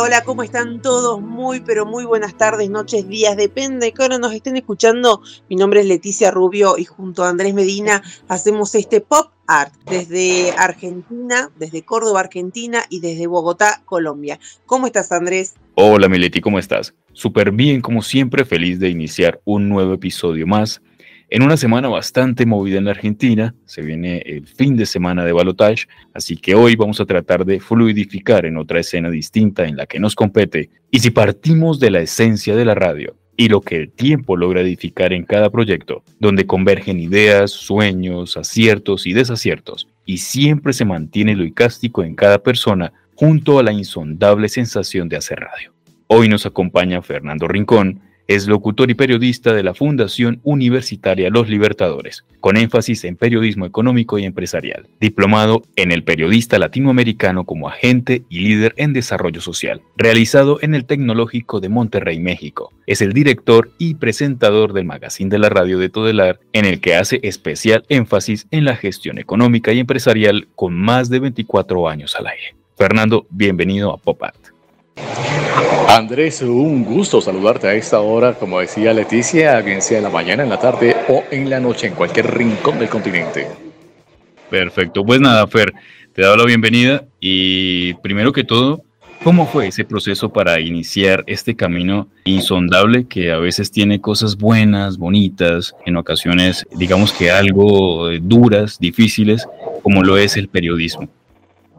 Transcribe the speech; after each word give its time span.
Hola, 0.00 0.22
¿cómo 0.22 0.44
están 0.44 0.80
todos? 0.80 1.20
Muy, 1.20 1.58
pero 1.58 1.84
muy 1.84 2.04
buenas 2.04 2.36
tardes, 2.36 2.70
noches, 2.70 3.08
días, 3.08 3.36
depende 3.36 3.86
de 3.86 3.92
qué 3.92 4.08
nos 4.08 4.32
estén 4.32 4.56
escuchando. 4.56 5.22
Mi 5.48 5.56
nombre 5.56 5.80
es 5.80 5.86
Leticia 5.86 6.30
Rubio 6.30 6.78
y 6.78 6.84
junto 6.84 7.24
a 7.24 7.28
Andrés 7.28 7.52
Medina 7.52 8.00
hacemos 8.28 8.76
este 8.76 9.00
pop 9.00 9.32
art 9.48 9.74
desde 9.86 10.52
Argentina, 10.52 11.50
desde 11.58 11.82
Córdoba, 11.82 12.20
Argentina 12.20 12.84
y 12.88 13.00
desde 13.00 13.26
Bogotá, 13.26 13.82
Colombia. 13.86 14.38
¿Cómo 14.66 14.86
estás, 14.86 15.10
Andrés? 15.10 15.56
Hola, 15.74 16.08
Mileti, 16.08 16.40
¿cómo 16.40 16.60
estás? 16.60 16.94
Súper 17.12 17.50
bien, 17.50 17.80
como 17.80 18.02
siempre, 18.02 18.44
feliz 18.44 18.78
de 18.78 18.90
iniciar 18.90 19.40
un 19.44 19.68
nuevo 19.68 19.94
episodio 19.94 20.46
más 20.46 20.80
en 21.30 21.42
una 21.42 21.58
semana 21.58 21.88
bastante 21.88 22.46
movida 22.46 22.78
en 22.78 22.86
la 22.86 22.92
Argentina, 22.92 23.54
se 23.66 23.82
viene 23.82 24.22
el 24.24 24.46
fin 24.46 24.76
de 24.76 24.86
semana 24.86 25.26
de 25.26 25.32
balotage, 25.32 25.86
así 26.14 26.38
que 26.38 26.54
hoy 26.54 26.74
vamos 26.74 27.00
a 27.00 27.04
tratar 27.04 27.44
de 27.44 27.60
fluidificar 27.60 28.46
en 28.46 28.56
otra 28.56 28.80
escena 28.80 29.10
distinta 29.10 29.66
en 29.66 29.76
la 29.76 29.84
que 29.84 30.00
nos 30.00 30.14
compete. 30.14 30.70
Y 30.90 31.00
si 31.00 31.10
partimos 31.10 31.80
de 31.80 31.90
la 31.90 32.00
esencia 32.00 32.56
de 32.56 32.64
la 32.64 32.74
radio 32.74 33.14
y 33.36 33.48
lo 33.48 33.60
que 33.60 33.76
el 33.76 33.90
tiempo 33.90 34.38
logra 34.38 34.62
edificar 34.62 35.12
en 35.12 35.24
cada 35.24 35.50
proyecto, 35.50 36.02
donde 36.18 36.46
convergen 36.46 36.98
ideas, 36.98 37.50
sueños, 37.50 38.38
aciertos 38.38 39.06
y 39.06 39.12
desaciertos, 39.12 39.86
y 40.06 40.18
siempre 40.18 40.72
se 40.72 40.86
mantiene 40.86 41.36
lo 41.36 41.44
icástico 41.44 42.04
en 42.04 42.14
cada 42.14 42.42
persona 42.42 42.94
junto 43.14 43.58
a 43.58 43.62
la 43.62 43.72
insondable 43.72 44.48
sensación 44.48 45.10
de 45.10 45.16
hacer 45.16 45.40
radio. 45.40 45.74
Hoy 46.06 46.30
nos 46.30 46.46
acompaña 46.46 47.02
Fernando 47.02 47.46
Rincón, 47.46 48.00
es 48.28 48.46
locutor 48.46 48.90
y 48.90 48.94
periodista 48.94 49.54
de 49.54 49.62
la 49.62 49.72
Fundación 49.72 50.40
Universitaria 50.44 51.30
Los 51.30 51.48
Libertadores, 51.48 52.24
con 52.40 52.58
énfasis 52.58 53.04
en 53.04 53.16
periodismo 53.16 53.64
económico 53.64 54.18
y 54.18 54.26
empresarial, 54.26 54.86
diplomado 55.00 55.62
en 55.76 55.92
el 55.92 56.04
periodista 56.04 56.58
latinoamericano 56.58 57.44
como 57.44 57.68
agente 57.68 58.22
y 58.28 58.40
líder 58.40 58.74
en 58.76 58.92
desarrollo 58.92 59.40
social, 59.40 59.80
realizado 59.96 60.58
en 60.60 60.74
el 60.74 60.84
Tecnológico 60.84 61.60
de 61.60 61.70
Monterrey, 61.70 62.20
México. 62.20 62.70
Es 62.86 63.00
el 63.00 63.14
director 63.14 63.70
y 63.78 63.94
presentador 63.94 64.74
del 64.74 64.84
Magazine 64.84 65.30
de 65.30 65.38
la 65.38 65.48
Radio 65.48 65.78
de 65.78 65.88
Todelar, 65.88 66.38
en 66.52 66.66
el 66.66 66.80
que 66.80 66.96
hace 66.96 67.20
especial 67.22 67.84
énfasis 67.88 68.46
en 68.50 68.66
la 68.66 68.76
gestión 68.76 69.18
económica 69.18 69.72
y 69.72 69.78
empresarial 69.78 70.48
con 70.54 70.74
más 70.74 71.08
de 71.08 71.20
24 71.20 71.88
años 71.88 72.14
al 72.14 72.26
aire. 72.26 72.54
Fernando, 72.76 73.26
bienvenido 73.30 73.90
a 73.90 73.96
Pop 73.96 74.22
Art. 74.22 74.57
Andrés, 75.88 76.42
un 76.42 76.84
gusto 76.84 77.20
saludarte 77.20 77.66
a 77.66 77.74
esta 77.74 78.00
hora, 78.00 78.34
como 78.34 78.60
decía 78.60 78.92
Leticia, 78.92 79.60
bien 79.62 79.80
sea 79.80 79.98
en 79.98 80.04
la 80.04 80.10
mañana, 80.10 80.42
en 80.42 80.50
la 80.50 80.60
tarde 80.60 80.94
o 81.08 81.24
en 81.30 81.48
la 81.48 81.60
noche, 81.60 81.86
en 81.86 81.94
cualquier 81.94 82.36
rincón 82.36 82.78
del 82.78 82.88
continente. 82.88 83.48
Perfecto, 84.50 85.04
pues 85.04 85.20
nada, 85.20 85.46
Fer, 85.46 85.72
te 86.12 86.22
doy 86.22 86.38
la 86.38 86.44
bienvenida 86.44 87.04
y 87.20 87.94
primero 87.94 88.32
que 88.32 88.44
todo, 88.44 88.82
¿cómo 89.24 89.46
fue 89.46 89.68
ese 89.68 89.84
proceso 89.84 90.30
para 90.30 90.60
iniciar 90.60 91.24
este 91.26 91.56
camino 91.56 92.08
insondable 92.24 93.06
que 93.06 93.32
a 93.32 93.38
veces 93.38 93.70
tiene 93.70 94.00
cosas 94.00 94.36
buenas, 94.36 94.98
bonitas, 94.98 95.74
en 95.86 95.96
ocasiones 95.96 96.66
digamos 96.76 97.12
que 97.12 97.30
algo 97.30 98.10
duras, 98.20 98.78
difíciles, 98.78 99.48
como 99.82 100.02
lo 100.02 100.18
es 100.18 100.36
el 100.36 100.48
periodismo? 100.48 101.08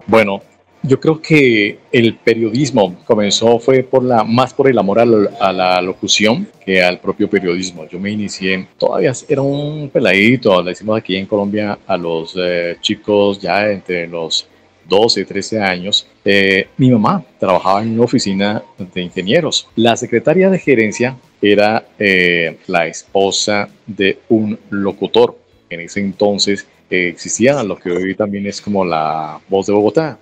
Bueno, 0.08 0.41
yo 0.81 1.00
creo 1.00 1.22
que 1.22 1.79
el 1.91 2.16
periodismo 2.16 2.95
comenzó 3.06 3.59
fue 3.59 3.84
por 3.84 4.03
la 4.03 4.23
más 4.23 4.53
por 4.53 4.69
el 4.69 4.78
amor 4.78 5.00
a 5.00 5.06
la, 5.53 5.81
locución 5.81 6.47
que 6.66 6.81
al 6.81 7.00
propio 7.00 7.29
periodismo. 7.29 7.88
Yo 7.88 8.00
me 8.00 8.12
inicié, 8.12 8.67
todavía 8.78 9.12
era 9.28 9.41
un 9.41 9.90
peladito, 9.90 10.62
le 10.62 10.72
decimos 10.72 10.97
aquí 10.97 11.16
en 11.16 11.25
Colombia 11.25 11.79
a 11.85 11.97
los 11.97 12.34
eh, 12.38 12.78
chicos 12.81 13.40
ya 13.40 13.69
entre 13.69 14.07
los 14.07 14.47
12, 14.88 15.25
13 15.25 15.62
años. 15.62 16.07
Eh, 16.23 16.67
mi 16.78 16.90
mamá 16.91 17.23
trabajaba 17.38 17.84
en 17.84 17.94
una 17.94 18.03
oficina 18.03 18.63
de 18.78 19.01
ingenieros. 19.01 19.67
La 19.75 19.96
secretaria 19.96 20.50
de 20.50 20.59
gerencia 20.59 21.17
era 21.41 21.85
eh, 21.97 22.57
la 22.67 22.88
esposa 22.88 23.67
de 23.85 24.19
un 24.29 24.57
locutor. 24.69 25.38
En 25.69 25.81
ese 25.81 26.00
entonces 26.00 26.66
existía 26.90 27.61
lo 27.63 27.78
que 27.78 27.91
hoy 27.91 28.16
también 28.16 28.47
es 28.47 28.61
como 28.61 28.84
la 28.84 29.40
voz 29.47 29.67
de 29.67 29.73
Bogotá 29.73 30.17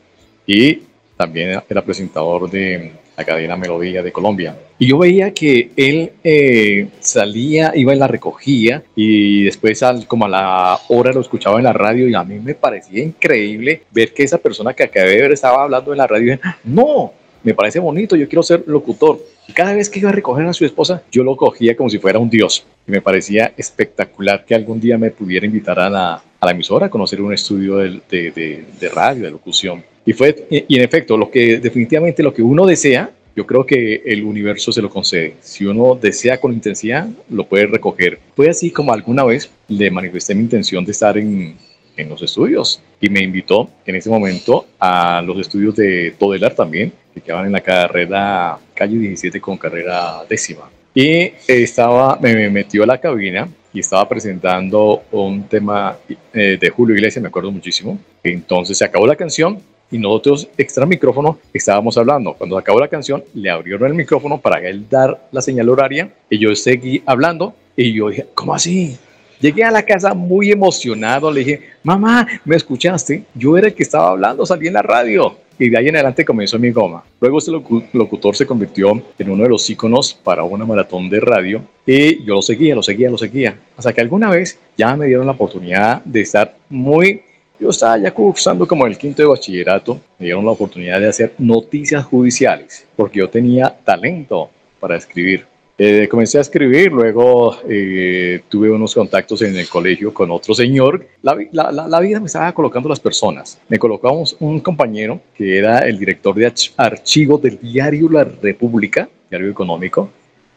y 0.48 0.82
también 1.18 1.62
era 1.70 1.84
presentador 1.84 2.50
de 2.50 2.94
la 3.18 3.26
cadena 3.26 3.58
Melodía 3.58 4.04
de 4.04 4.12
Colombia. 4.12 4.56
Y 4.78 4.88
yo 4.88 5.00
veía 5.00 5.34
que 5.34 5.72
él 5.76 6.12
eh, 6.24 6.88
salía, 7.00 7.72
iba 7.76 7.96
y 7.96 7.98
la 7.98 8.08
recogía 8.08 8.84
y 8.96 9.44
después 9.44 9.82
al, 9.82 10.06
como 10.08 10.26
a 10.26 10.30
la 10.30 10.80
hora 10.90 11.12
lo 11.12 11.22
escuchaba 11.22 11.58
en 11.58 11.64
la 11.64 11.74
radio 11.74 12.08
y 12.08 12.14
a 12.14 12.24
mí 12.24 12.40
me 12.40 12.54
parecía 12.54 13.04
increíble 13.04 13.82
ver 13.92 14.14
que 14.14 14.24
esa 14.24 14.38
persona 14.38 14.74
que 14.74 14.84
acabé 14.84 15.10
de 15.10 15.22
ver 15.24 15.32
estaba 15.32 15.64
hablando 15.64 15.92
en 15.92 15.98
la 15.98 16.06
radio. 16.06 16.36
Y, 16.36 16.40
no, 16.64 17.12
me 17.44 17.56
parece 17.56 17.80
bonito, 17.80 18.16
yo 18.16 18.28
quiero 18.30 18.44
ser 18.44 18.64
locutor. 18.68 19.20
Y 19.48 19.54
cada 19.54 19.74
vez 19.74 19.90
que 19.90 20.00
iba 20.00 20.10
a 20.10 20.14
recoger 20.14 20.46
a 20.46 20.54
su 20.54 20.66
esposa, 20.66 21.02
yo 21.12 21.24
lo 21.24 21.36
cogía 21.36 21.76
como 21.76 21.90
si 21.90 21.98
fuera 21.98 22.20
un 22.20 22.30
dios. 22.30 22.68
Y 22.88 22.92
me 22.92 23.02
parecía 23.02 23.52
espectacular 23.58 24.46
que 24.46 24.54
algún 24.54 24.80
día 24.80 25.00
me 25.00 25.10
pudiera 25.10 25.46
invitar 25.46 25.80
a 25.80 25.90
la, 25.90 26.22
a 26.40 26.46
la 26.46 26.52
emisora 26.52 26.86
a 26.86 26.90
conocer 26.90 27.20
un 27.20 27.34
estudio 27.34 27.78
de, 27.78 28.00
de, 28.10 28.66
de 28.80 28.90
radio, 28.90 29.24
de 29.24 29.32
locución. 29.32 29.84
Y, 30.08 30.14
fue, 30.14 30.48
y 30.50 30.78
en 30.78 30.84
efecto, 30.84 31.18
lo 31.18 31.30
que 31.30 31.60
definitivamente 31.60 32.24
lo 32.24 32.34
que 32.34 32.42
uno 32.42 32.66
desea, 32.66 33.12
yo 33.36 33.46
creo 33.46 33.66
que 33.66 34.02
el 34.06 34.24
universo 34.24 34.72
se 34.72 34.82
lo 34.82 34.90
concede. 34.90 35.34
Si 35.42 35.66
uno 35.66 35.96
desea 36.02 36.40
con 36.40 36.54
intensidad, 36.54 37.10
lo 37.30 37.46
puede 37.46 37.68
recoger. 37.68 38.18
Fue 38.34 38.50
así 38.50 38.72
como 38.72 38.94
alguna 38.94 39.26
vez 39.26 39.52
le 39.68 39.92
manifesté 39.92 40.34
mi 40.34 40.44
intención 40.44 40.86
de 40.86 40.94
estar 40.94 41.18
en, 41.18 41.58
en 41.98 42.10
los 42.10 42.22
estudios 42.22 42.82
y 43.02 43.10
me 43.10 43.22
invitó 43.22 43.70
en 43.86 43.96
ese 43.98 44.10
momento 44.10 44.66
a 44.80 45.22
los 45.22 45.38
estudios 45.40 45.76
de 45.76 46.16
Todelar 46.18 46.56
también, 46.56 46.94
que 47.14 47.20
quedaban 47.20 47.48
en 47.48 47.52
la 47.52 47.62
carrera 47.62 48.58
calle 48.74 48.98
17 48.98 49.42
con 49.42 49.58
carrera 49.58 50.24
décima. 50.30 50.72
Y 50.96 51.34
estaba, 51.50 52.18
me 52.22 52.50
metió 52.50 52.84
a 52.84 52.88
la 52.88 52.98
cabina 52.98 53.50
y 53.74 53.82
estaba 53.82 54.08
presentando 54.08 55.04
un 55.12 55.44
tema 55.50 55.98
eh, 56.34 56.58
de 56.60 56.70
Julio 56.70 56.96
Iglesias, 56.96 57.22
me 57.22 57.28
acuerdo 57.28 57.52
muchísimo. 57.52 58.00
Entonces 58.24 58.78
se 58.78 58.86
acabó 58.86 59.06
la 59.06 59.18
canción 59.18 59.60
y 59.92 59.98
nosotros 59.98 60.48
extra 60.58 60.86
micrófono 60.86 61.40
estábamos 61.54 61.98
hablando. 61.98 62.34
Cuando 62.34 62.58
acabó 62.58 62.80
la 62.80 62.88
canción, 62.88 63.24
le 63.34 63.50
abrieron 63.50 63.88
el 63.88 63.96
micrófono 63.96 64.40
para 64.40 64.60
él 64.68 64.86
dar 64.90 65.28
la 65.32 65.42
señal 65.42 65.70
horaria 65.70 66.12
y 66.30 66.40
yo 66.40 66.56
seguí 66.56 67.02
hablando 67.06 67.54
y 67.76 67.94
yo 67.94 68.10
dije, 68.10 68.28
¿cómo 68.34 68.54
así? 68.54 68.98
Llegué 69.40 69.64
a 69.64 69.72
la 69.72 69.84
casa 69.84 70.16
muy 70.16 70.52
emocionado, 70.52 71.32
le 71.32 71.42
dije, 71.42 71.62
mamá, 71.84 72.28
¿me 72.44 72.56
escuchaste? 72.56 73.24
Yo 73.36 73.56
era 73.56 73.68
el 73.68 73.76
que 73.76 73.84
estaba 73.84 74.10
hablando, 74.10 74.46
salí 74.46 74.68
en 74.68 74.74
la 74.74 74.82
radio. 74.82 75.38
Y 75.60 75.70
de 75.70 75.78
ahí 75.78 75.88
en 75.88 75.96
adelante 75.96 76.24
comenzó 76.24 76.60
mi 76.60 76.70
goma. 76.72 77.04
Luego 77.20 77.40
este 77.40 77.52
locutor 77.52 78.36
se 78.36 78.46
convirtió 78.46 78.92
en 79.18 79.30
uno 79.30 79.44
de 79.44 79.50
los 79.50 79.68
íconos 79.70 80.14
para 80.14 80.44
una 80.44 80.66
maratón 80.66 81.10
de 81.10 81.20
radio 81.20 81.64
y 81.86 82.24
yo 82.24 82.36
lo 82.36 82.42
seguía, 82.44 82.76
lo 82.76 82.84
seguía, 82.84 83.10
lo 83.10 83.18
seguía. 83.18 83.58
Hasta 83.76 83.92
que 83.92 84.02
alguna 84.02 84.30
vez 84.30 84.60
ya 84.78 84.96
me 84.96 85.08
dieron 85.08 85.26
la 85.26 85.32
oportunidad 85.32 86.04
de 86.04 86.22
estar 86.22 86.56
muy 86.70 87.22
yo 87.60 87.70
estaba 87.70 87.98
ya 87.98 88.12
cursando 88.12 88.68
como 88.68 88.86
el 88.86 88.98
quinto 88.98 89.22
de 89.22 89.28
bachillerato, 89.28 90.00
me 90.20 90.26
dieron 90.26 90.46
la 90.46 90.52
oportunidad 90.52 91.00
de 91.00 91.08
hacer 91.08 91.34
noticias 91.38 92.06
judiciales, 92.06 92.86
porque 92.96 93.20
yo 93.20 93.30
tenía 93.30 93.76
talento 93.84 94.50
para 94.80 94.96
escribir. 94.96 95.46
Eh, 95.80 96.08
comencé 96.10 96.40
a 96.40 96.42
escribir, 96.42 96.92
luego 96.92 97.56
eh, 97.70 98.42
tuve 98.50 98.72
unos 98.72 98.96
contactos 98.96 99.44
en 99.44 99.56
el 99.56 99.70
colegio 99.70 100.12
con 100.12 100.32
otro 100.32 100.56
señor. 100.56 101.08
La, 101.22 101.38
la, 101.52 102.00
vida 102.00 102.20
me 102.20 102.26
estaba 102.26 102.52
colocando 102.52 102.90
las 102.90 103.00
personas. 103.00 103.60
Me 103.70 103.78
colocamos 103.78 104.36
un 104.40 104.60
compañero 104.60 105.22
que 105.36 105.60
era 105.60 105.80
el 105.80 106.00
director 106.00 106.34
de 106.34 106.52
archivos 106.78 107.42
del 107.44 107.60
diario 107.60 108.10
La 108.10 108.24
República, 108.24 109.08
diario 109.30 109.52
económico, 109.52 110.10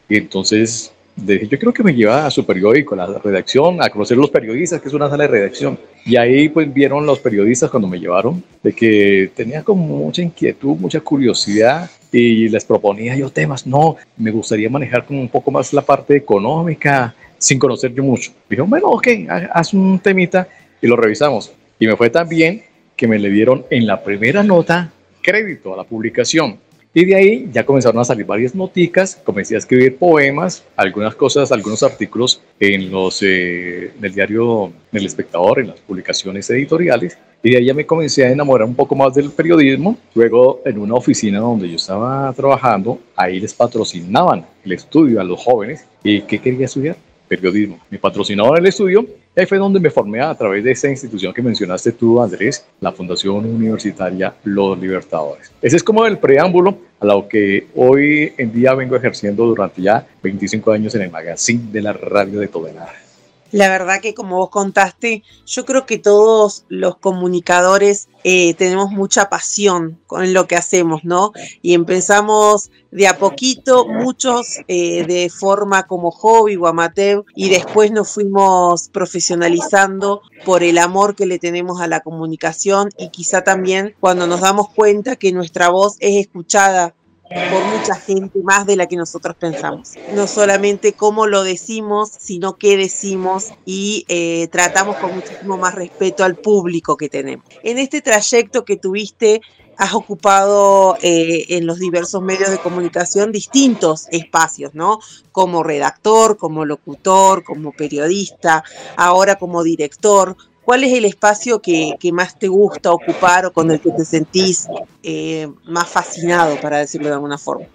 y 0.09 0.17
entonces 0.17 0.91
yo 1.17 1.59
creo 1.59 1.73
que 1.73 1.83
me 1.83 1.95
lleva 1.95 2.27
a 2.27 2.31
su 2.31 2.45
periódico, 2.45 2.95
a 2.95 3.07
la 3.07 3.19
redacción, 3.19 3.83
a 3.83 3.91
conocer 3.91 4.17
los 4.17 4.31
periodistas, 4.31 4.81
que 4.81 4.89
es 4.89 4.95
una 4.95 5.09
sala 5.09 5.25
de 5.25 5.29
redacción. 5.29 5.79
Y 6.05 6.17
ahí 6.17 6.49
pues 6.49 6.73
vieron 6.73 7.05
los 7.05 7.19
periodistas 7.19 7.71
cuando 7.71 7.89
me 7.89 7.99
llevaron, 7.99 8.43
de 8.63 8.73
que 8.73 9.31
tenía 9.35 9.63
como 9.63 9.85
mucha 9.87 10.23
inquietud, 10.23 10.77
mucha 10.77 11.01
curiosidad 11.01 11.91
y 12.13 12.49
les 12.49 12.65
proponía 12.65 13.17
yo 13.17 13.31
temas. 13.31 13.67
No, 13.67 13.97
me 14.17 14.31
gustaría 14.31 14.71
manejar 14.71 15.05
como 15.05 15.21
un 15.21 15.29
poco 15.29 15.51
más 15.51 15.73
la 15.73 15.83
parte 15.83 16.17
económica, 16.17 17.15
sin 17.39 17.59
conocer 17.59 17.93
yo 17.95 18.03
mucho. 18.03 18.33
Dijo, 18.49 18.65
bueno, 18.67 18.89
ok, 18.89 19.09
haz 19.53 19.75
un 19.75 19.99
temita 19.99 20.49
y 20.81 20.87
lo 20.87 20.97
revisamos. 20.97 21.53
Y 21.79 21.87
me 21.87 21.97
fue 21.97 22.11
tan 22.11 22.29
bien 22.29 22.63
que 22.97 23.07
me 23.07 23.19
le 23.19 23.31
dieron 23.31 23.65
en 23.71 23.87
la 23.87 24.03
primera 24.03 24.43
nota 24.43 24.93
crédito 25.23 25.75
a 25.75 25.77
la 25.77 25.85
publicación. 25.85 26.59
Y 26.93 27.05
de 27.05 27.15
ahí 27.15 27.49
ya 27.53 27.65
comenzaron 27.65 28.01
a 28.01 28.05
salir 28.05 28.27
varias 28.27 28.53
noticas, 28.53 29.21
comencé 29.23 29.55
a 29.55 29.59
escribir 29.59 29.97
poemas, 29.97 30.65
algunas 30.75 31.15
cosas, 31.15 31.53
algunos 31.53 31.85
artículos 31.85 32.43
en 32.59 32.91
los, 32.91 33.23
eh, 33.23 33.93
en 33.97 34.05
el 34.05 34.13
diario 34.13 34.73
El 34.93 35.07
Espectador, 35.07 35.61
en 35.61 35.69
las 35.69 35.79
publicaciones 35.79 36.51
editoriales. 36.51 37.17
Y 37.45 37.51
de 37.51 37.59
ahí 37.59 37.67
ya 37.67 37.75
me 37.75 37.87
comencé 37.87 38.27
a 38.27 38.33
enamorar 38.33 38.67
un 38.67 38.75
poco 38.75 38.97
más 38.97 39.15
del 39.15 39.31
periodismo. 39.31 39.97
Luego, 40.17 40.63
en 40.65 40.79
una 40.79 40.95
oficina 40.95 41.39
donde 41.39 41.69
yo 41.69 41.77
estaba 41.77 42.33
trabajando, 42.33 42.99
ahí 43.15 43.39
les 43.39 43.55
patrocinaban 43.55 44.45
el 44.65 44.73
estudio 44.73 45.21
a 45.21 45.25
los 45.25 45.41
jóvenes. 45.41 45.85
¿Y 46.03 46.23
qué 46.23 46.41
quería 46.41 46.67
estudiar? 46.67 46.97
Periodismo. 47.31 47.79
Me 47.89 47.99
patrocinaban 47.99 48.59
el 48.59 48.67
estudio 48.67 49.07
Ahí 49.37 49.47
fue 49.47 49.59
donde 49.59 49.79
me 49.79 49.91
formé 49.91 50.21
a 50.21 50.35
través 50.35 50.65
de 50.65 50.73
esa 50.73 50.89
institución 50.89 51.33
que 51.33 51.41
mencionaste 51.41 51.93
tú, 51.93 52.21
Andrés, 52.21 52.67
la 52.81 52.91
Fundación 52.91 53.47
Universitaria 53.47 54.35
Los 54.43 54.77
Libertadores. 54.77 55.53
Ese 55.63 55.77
es 55.77 55.85
como 55.85 56.05
el 56.05 56.19
preámbulo 56.19 56.77
a 56.99 57.07
lo 57.07 57.29
que 57.29 57.69
hoy 57.77 58.33
en 58.37 58.53
día 58.53 58.75
vengo 58.75 58.97
ejerciendo 58.97 59.47
durante 59.47 59.83
ya 59.83 60.05
25 60.21 60.73
años 60.73 60.97
en 60.97 61.03
el 61.03 61.11
magazine 61.13 61.71
de 61.71 61.81
la 61.81 61.93
radio 61.93 62.41
de 62.41 62.49
Todenar. 62.49 63.10
La 63.53 63.69
verdad 63.69 64.01
que 64.01 64.15
como 64.15 64.37
vos 64.37 64.51
contaste, 64.51 65.23
yo 65.47 65.65
creo 65.65 65.87
que 65.87 65.99
todos 65.99 66.65
los 66.69 66.97
comunicadores 66.97 68.09
eh, 68.23 68.55
tenemos 68.55 68.91
mucha 68.91 69.29
pasión 69.29 69.99
con 70.07 70.33
lo 70.33 70.47
que 70.47 70.57
hacemos, 70.57 71.05
¿no? 71.05 71.33
Y 71.63 71.75
empezamos 71.75 72.71
de 72.91 73.09
a 73.09 73.19
poquito, 73.19 73.87
muchos 73.87 74.59
eh, 74.69 75.05
de 75.07 75.31
forma 75.31 75.87
como 75.87 76.11
hobby 76.11 76.57
o 76.57 76.67
amateur, 76.67 77.25
y 77.35 77.49
después 77.49 77.91
nos 77.91 78.11
fuimos 78.11 78.89
profesionalizando 78.89 80.23
por 80.45 80.63
el 80.63 80.79
amor 80.79 81.15
que 81.15 81.27
le 81.27 81.39
tenemos 81.39 81.81
a 81.81 81.87
la 81.87 82.01
comunicación 82.01 82.91
y 82.99 83.09
quizá 83.11 83.43
también 83.43 83.95
cuando 84.01 84.27
nos 84.27 84.41
damos 84.41 84.69
cuenta 84.71 85.17
que 85.17 85.33
nuestra 85.33 85.71
voz 85.71 85.97
es 86.01 86.17
escuchada 86.17 86.95
por 87.31 87.65
mucha 87.65 87.95
gente 87.95 88.41
más 88.43 88.67
de 88.67 88.77
la 88.77 88.87
que 88.87 88.97
nosotros 88.97 89.37
pensamos. 89.37 89.93
No 90.15 90.27
solamente 90.27 90.95
cómo 90.95 91.27
lo 91.27 91.45
decimos, 91.45 92.11
sino 92.19 92.57
qué 92.57 92.77
decimos 92.77 93.53
y 93.65 94.05
eh, 94.09 94.49
tratamos 94.49 94.97
con 94.97 95.15
muchísimo 95.15 95.57
más 95.57 95.75
respeto 95.75 96.25
al 96.25 96.37
público 96.37 96.97
que 96.97 97.09
tenemos. 97.09 97.45
En 97.63 97.79
este 97.79 98.01
trayecto 98.01 98.65
que 98.65 98.77
tuviste, 98.77 99.41
has 99.81 99.95
ocupado 99.95 100.99
eh, 101.01 101.47
en 101.57 101.67
los 101.67 101.79
diversos 101.79 102.21
medios 102.21 102.51
de 102.51 102.59
comunicación 102.59 103.33
distintos 103.33 104.09
espacios, 104.11 104.75
¿no? 104.75 104.99
Como 105.33 105.63
redactor, 105.63 106.37
como 106.37 106.67
locutor, 106.67 107.45
como 107.45 107.73
periodista, 107.73 108.63
ahora 108.97 109.37
como 109.37 109.63
director. 109.63 110.37
¿Cuál 110.65 110.85
es 110.85 110.93
el 110.93 111.05
espacio 111.05 111.61
que, 111.61 111.97
más 112.13 112.39
te 112.39 112.49
gusta 112.49 112.93
ocupar 112.93 113.47
o 113.47 113.53
con 113.53 113.71
el 113.71 113.81
que 113.81 113.91
te 113.91 114.05
sentís 114.05 114.69
eh, 115.03 115.49
más 115.65 115.89
fascinado, 115.89 116.61
para 116.61 116.79
decirlo 116.79 117.09
de 117.09 117.15
alguna 117.15 117.39
forma? 117.39 117.67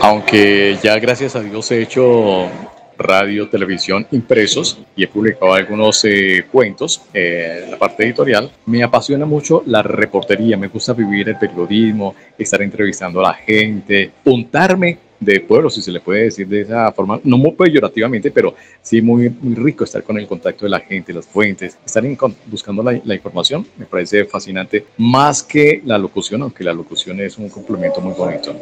Aunque 0.00 0.78
ya 0.82 0.98
gracias 0.98 1.34
a 1.34 1.40
Dios 1.40 1.70
he 1.70 1.82
hecho 1.82 2.48
radio, 2.98 3.48
televisión, 3.48 4.06
impresos 4.10 4.78
y 4.96 5.04
he 5.04 5.08
publicado 5.08 5.54
algunos 5.54 6.04
eh, 6.04 6.46
cuentos 6.50 7.02
eh, 7.12 7.62
en 7.64 7.70
la 7.70 7.78
parte 7.78 8.04
editorial. 8.04 8.50
Me 8.66 8.82
apasiona 8.82 9.26
mucho 9.26 9.62
la 9.66 9.82
reportería, 9.82 10.56
me 10.56 10.68
gusta 10.68 10.92
vivir 10.92 11.28
el 11.28 11.38
periodismo, 11.38 12.14
estar 12.38 12.62
entrevistando 12.62 13.20
a 13.20 13.30
la 13.30 13.34
gente, 13.34 14.10
untarme 14.24 14.98
de 15.20 15.40
pueblo, 15.40 15.70
si 15.70 15.80
se 15.80 15.90
le 15.90 16.00
puede 16.00 16.24
decir 16.24 16.46
de 16.46 16.62
esa 16.62 16.92
forma, 16.92 17.20
no 17.24 17.38
muy 17.38 17.52
peyorativamente, 17.52 18.30
pero 18.30 18.54
sí 18.82 19.00
muy, 19.00 19.30
muy 19.30 19.54
rico 19.54 19.84
estar 19.84 20.02
con 20.02 20.18
el 20.18 20.26
contacto 20.26 20.66
de 20.66 20.70
la 20.70 20.80
gente, 20.80 21.12
las 21.12 21.26
fuentes, 21.26 21.78
estar 21.84 22.04
buscando 22.46 22.82
la, 22.82 23.00
la, 23.04 23.14
información, 23.14 23.66
me 23.78 23.86
parece 23.86 24.24
fascinante, 24.24 24.84
más 24.98 25.42
que 25.42 25.80
la 25.84 25.96
locución, 25.96 26.42
aunque 26.42 26.64
la 26.64 26.72
locución 26.72 27.20
es 27.20 27.38
un 27.38 27.48
complemento 27.48 28.00
muy 28.00 28.14
bonito. 28.14 28.54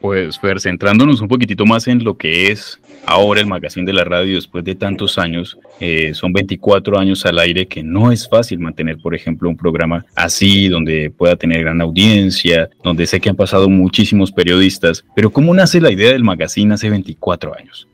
Pues, 0.00 0.38
Fer, 0.38 0.60
centrándonos 0.60 1.20
un 1.20 1.28
poquitito 1.28 1.64
más 1.64 1.88
en 1.88 2.04
lo 2.04 2.16
que 2.16 2.52
es 2.52 2.78
ahora 3.06 3.40
el 3.40 3.46
magazine 3.46 3.86
de 3.86 3.92
la 3.92 4.04
radio 4.04 4.34
después 4.34 4.64
de 4.64 4.74
tantos 4.74 5.16
años, 5.16 5.56
eh, 5.80 6.12
son 6.12 6.32
24 6.32 6.98
años 6.98 7.24
al 7.24 7.38
aire 7.38 7.66
que 7.66 7.82
no 7.82 8.12
es 8.12 8.28
fácil 8.28 8.58
mantener, 8.58 8.98
por 8.98 9.14
ejemplo, 9.14 9.48
un 9.48 9.56
programa 9.56 10.04
así, 10.14 10.68
donde 10.68 11.10
pueda 11.10 11.36
tener 11.36 11.62
gran 11.62 11.80
audiencia, 11.80 12.68
donde 12.82 13.06
sé 13.06 13.20
que 13.20 13.30
han 13.30 13.36
pasado 13.36 13.68
muchísimos 13.68 14.32
periodistas, 14.32 15.04
pero 15.14 15.30
¿cómo 15.30 15.54
nace 15.54 15.80
la 15.80 15.92
idea 15.92 16.12
del 16.12 16.24
magazine 16.24 16.74
hace 16.74 16.90
24 16.90 17.56
años? 17.56 17.86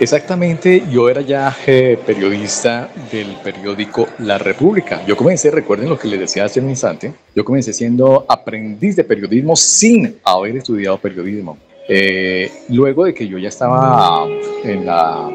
Exactamente, 0.00 0.84
yo 0.88 1.08
era 1.08 1.22
ya 1.22 1.56
eh, 1.66 1.98
periodista 2.06 2.88
del 3.10 3.34
periódico 3.42 4.06
La 4.20 4.38
República. 4.38 5.04
Yo 5.04 5.16
comencé, 5.16 5.50
recuerden 5.50 5.88
lo 5.88 5.98
que 5.98 6.06
les 6.06 6.20
decía 6.20 6.44
hace 6.44 6.60
un 6.60 6.70
instante, 6.70 7.12
yo 7.34 7.44
comencé 7.44 7.72
siendo 7.72 8.24
aprendiz 8.28 8.94
de 8.94 9.02
periodismo 9.02 9.56
sin 9.56 10.20
haber 10.22 10.56
estudiado 10.56 10.98
periodismo. 10.98 11.58
Eh, 11.88 12.48
luego 12.68 13.06
de 13.06 13.12
que 13.12 13.26
yo 13.26 13.38
ya 13.38 13.48
estaba 13.48 14.28
en 14.62 14.86
la, 14.86 15.30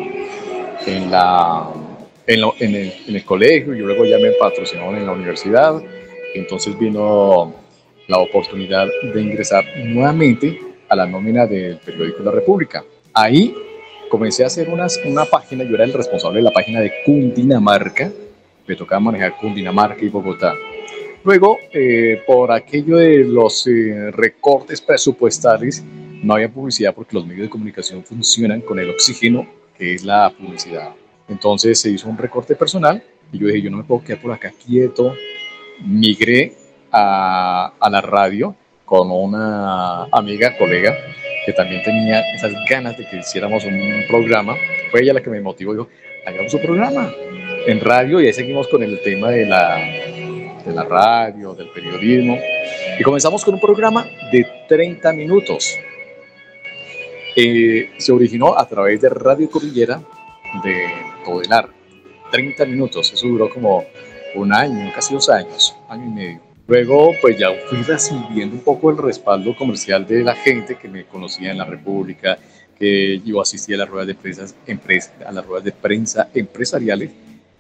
en 0.86 1.12
la, 1.12 1.70
en, 2.26 2.76
el, 2.76 2.94
en 3.06 3.16
el 3.16 3.26
colegio 3.26 3.76
y 3.76 3.80
luego 3.80 4.06
ya 4.06 4.18
me 4.18 4.32
patrocinaron 4.32 4.96
en 4.96 5.06
la 5.06 5.12
universidad, 5.12 5.82
entonces 6.36 6.80
vino 6.80 7.54
la 8.08 8.18
oportunidad 8.18 8.88
de 9.14 9.22
ingresar 9.22 9.66
nuevamente 9.84 10.58
a 10.88 10.96
la 10.96 11.06
nómina 11.06 11.46
del 11.48 11.80
periódico 11.80 12.24
La 12.24 12.32
República. 12.32 12.82
Ahí 13.14 13.54
comencé 14.14 14.44
a 14.44 14.46
hacer 14.46 14.70
unas, 14.70 15.02
una 15.06 15.26
página, 15.26 15.64
yo 15.64 15.74
era 15.74 15.86
el 15.86 15.92
responsable 15.92 16.38
de 16.38 16.44
la 16.44 16.52
página 16.52 16.80
de 16.82 16.92
Cundinamarca, 17.04 18.12
me 18.68 18.76
tocaba 18.76 19.00
manejar 19.00 19.38
Cundinamarca 19.38 20.06
y 20.06 20.10
Bogotá. 20.10 20.54
Luego, 21.24 21.58
eh, 21.74 22.22
por 22.28 22.52
aquello 22.52 22.98
de 22.98 23.24
los 23.24 23.66
eh, 23.66 24.12
recortes 24.12 24.82
presupuestales, 24.82 25.84
no 26.22 26.36
había 26.36 26.48
publicidad 26.48 26.94
porque 26.94 27.16
los 27.16 27.26
medios 27.26 27.48
de 27.48 27.50
comunicación 27.50 28.04
funcionan 28.04 28.62
con 28.62 28.78
el 28.78 28.92
oxígeno 28.92 29.48
que 29.76 29.96
es 29.96 30.04
la 30.04 30.30
publicidad. 30.30 30.92
Entonces 31.28 31.82
se 31.82 31.90
hizo 31.90 32.08
un 32.08 32.20
recorte 32.20 32.54
personal 32.54 33.04
y 33.32 33.40
yo 33.40 33.48
dije, 33.48 33.64
yo 33.64 33.72
no 33.72 33.78
me 33.78 33.84
puedo 33.84 34.04
quedar 34.04 34.22
por 34.22 34.32
acá 34.32 34.54
quieto. 34.64 35.16
Migré 35.84 36.54
a, 36.92 37.74
a 37.80 37.90
la 37.90 38.02
radio 38.02 38.56
con 38.86 39.10
una 39.10 40.04
amiga, 40.12 40.56
colega, 40.56 40.96
que 41.46 41.54
también 41.54 41.84
tenía 41.84 42.22
esas 42.34 42.54
ganas 42.70 42.98
de 42.98 43.06
que 43.08 43.18
hiciéramos 43.18 43.66
un 43.66 44.06
programa. 44.08 44.56
Fue 44.92 45.02
ella 45.02 45.14
la 45.14 45.22
que 45.22 45.30
me 45.30 45.42
motivó, 45.42 45.74
dijo, 45.74 45.90
hagamos 46.26 46.54
un 46.54 46.62
programa 46.62 47.14
en 47.68 47.80
radio 47.80 48.22
y 48.22 48.28
ahí 48.28 48.34
seguimos 48.34 48.68
con 48.68 48.84
el 48.84 49.02
tema 49.02 49.30
de 49.30 49.46
la, 49.46 49.78
de 50.66 50.74
la 50.74 50.84
radio, 50.84 51.54
del 51.54 51.70
periodismo. 51.70 52.40
Y 53.00 53.04
comenzamos 53.04 53.44
con 53.44 53.56
un 53.56 53.60
programa 53.60 54.06
de 54.32 54.46
30 54.68 55.14
minutos. 55.14 55.78
Eh, 57.36 57.90
se 57.98 58.12
originó 58.12 58.58
a 58.58 58.68
través 58.68 59.02
de 59.02 59.10
Radio 59.10 59.50
Cordillera 59.50 60.02
de 60.64 60.88
Todelar. 61.26 61.70
30 62.32 62.66
minutos, 62.66 63.12
eso 63.14 63.28
duró 63.28 63.50
como 63.50 63.86
un 64.36 64.54
año, 64.54 64.92
casi 64.94 65.14
dos 65.14 65.30
años, 65.30 65.76
año 65.88 66.06
y 66.06 66.10
medio. 66.10 66.53
Luego, 66.68 67.12
pues 67.22 67.38
ya 67.38 67.50
fui 67.68 67.82
recibiendo 67.82 68.56
un 68.56 68.64
poco 68.64 68.90
el 68.90 68.98
respaldo 68.98 69.56
comercial 69.56 70.08
de 70.08 70.24
la 70.24 70.36
gente 70.36 70.78
que 70.78 70.88
me 70.88 71.06
conocía 71.06 71.52
en 71.52 71.58
la 71.58 71.66
República, 71.66 72.38
que 72.80 73.20
yo 73.26 73.42
asistía 73.42 73.76
a 73.76 73.80
las 73.80 73.90
ruedas 73.90 74.08
de 74.08 74.16
prensa, 74.16 75.14
a 75.26 75.32
las 75.32 75.46
ruedas 75.46 75.66
de 75.66 75.72
prensa 75.74 76.30
empresariales 76.34 77.12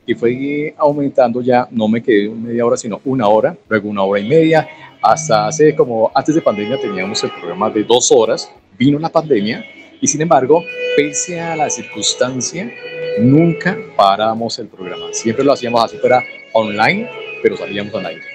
y 0.05 0.13
fue 0.15 0.73
aumentando 0.77 1.41
ya, 1.41 1.67
no 1.71 1.87
me 1.87 2.01
quedé 2.01 2.29
media 2.29 2.65
hora, 2.65 2.77
sino 2.77 2.99
una 3.05 3.27
hora, 3.27 3.55
luego 3.69 3.89
una 3.89 4.03
hora 4.03 4.19
y 4.19 4.27
media, 4.27 4.67
hasta 5.01 5.47
hace 5.47 5.75
como, 5.75 6.11
antes 6.13 6.35
de 6.35 6.41
pandemia 6.41 6.79
teníamos 6.79 7.23
el 7.23 7.31
programa 7.31 7.69
de 7.69 7.83
dos 7.83 8.11
horas, 8.11 8.51
vino 8.77 8.99
la 8.99 9.09
pandemia 9.09 9.63
y 10.01 10.07
sin 10.07 10.21
embargo, 10.21 10.63
pese 10.97 11.39
a 11.39 11.55
la 11.55 11.69
circunstancia, 11.69 12.69
nunca 13.19 13.77
paramos 13.95 14.59
el 14.59 14.67
programa, 14.67 15.07
siempre 15.13 15.45
lo 15.45 15.53
hacíamos 15.53 15.83
así, 15.83 15.97
fuera 15.97 16.21
online, 16.53 17.09
pero 17.41 17.55
salíamos 17.55 17.93
online. 17.93 18.32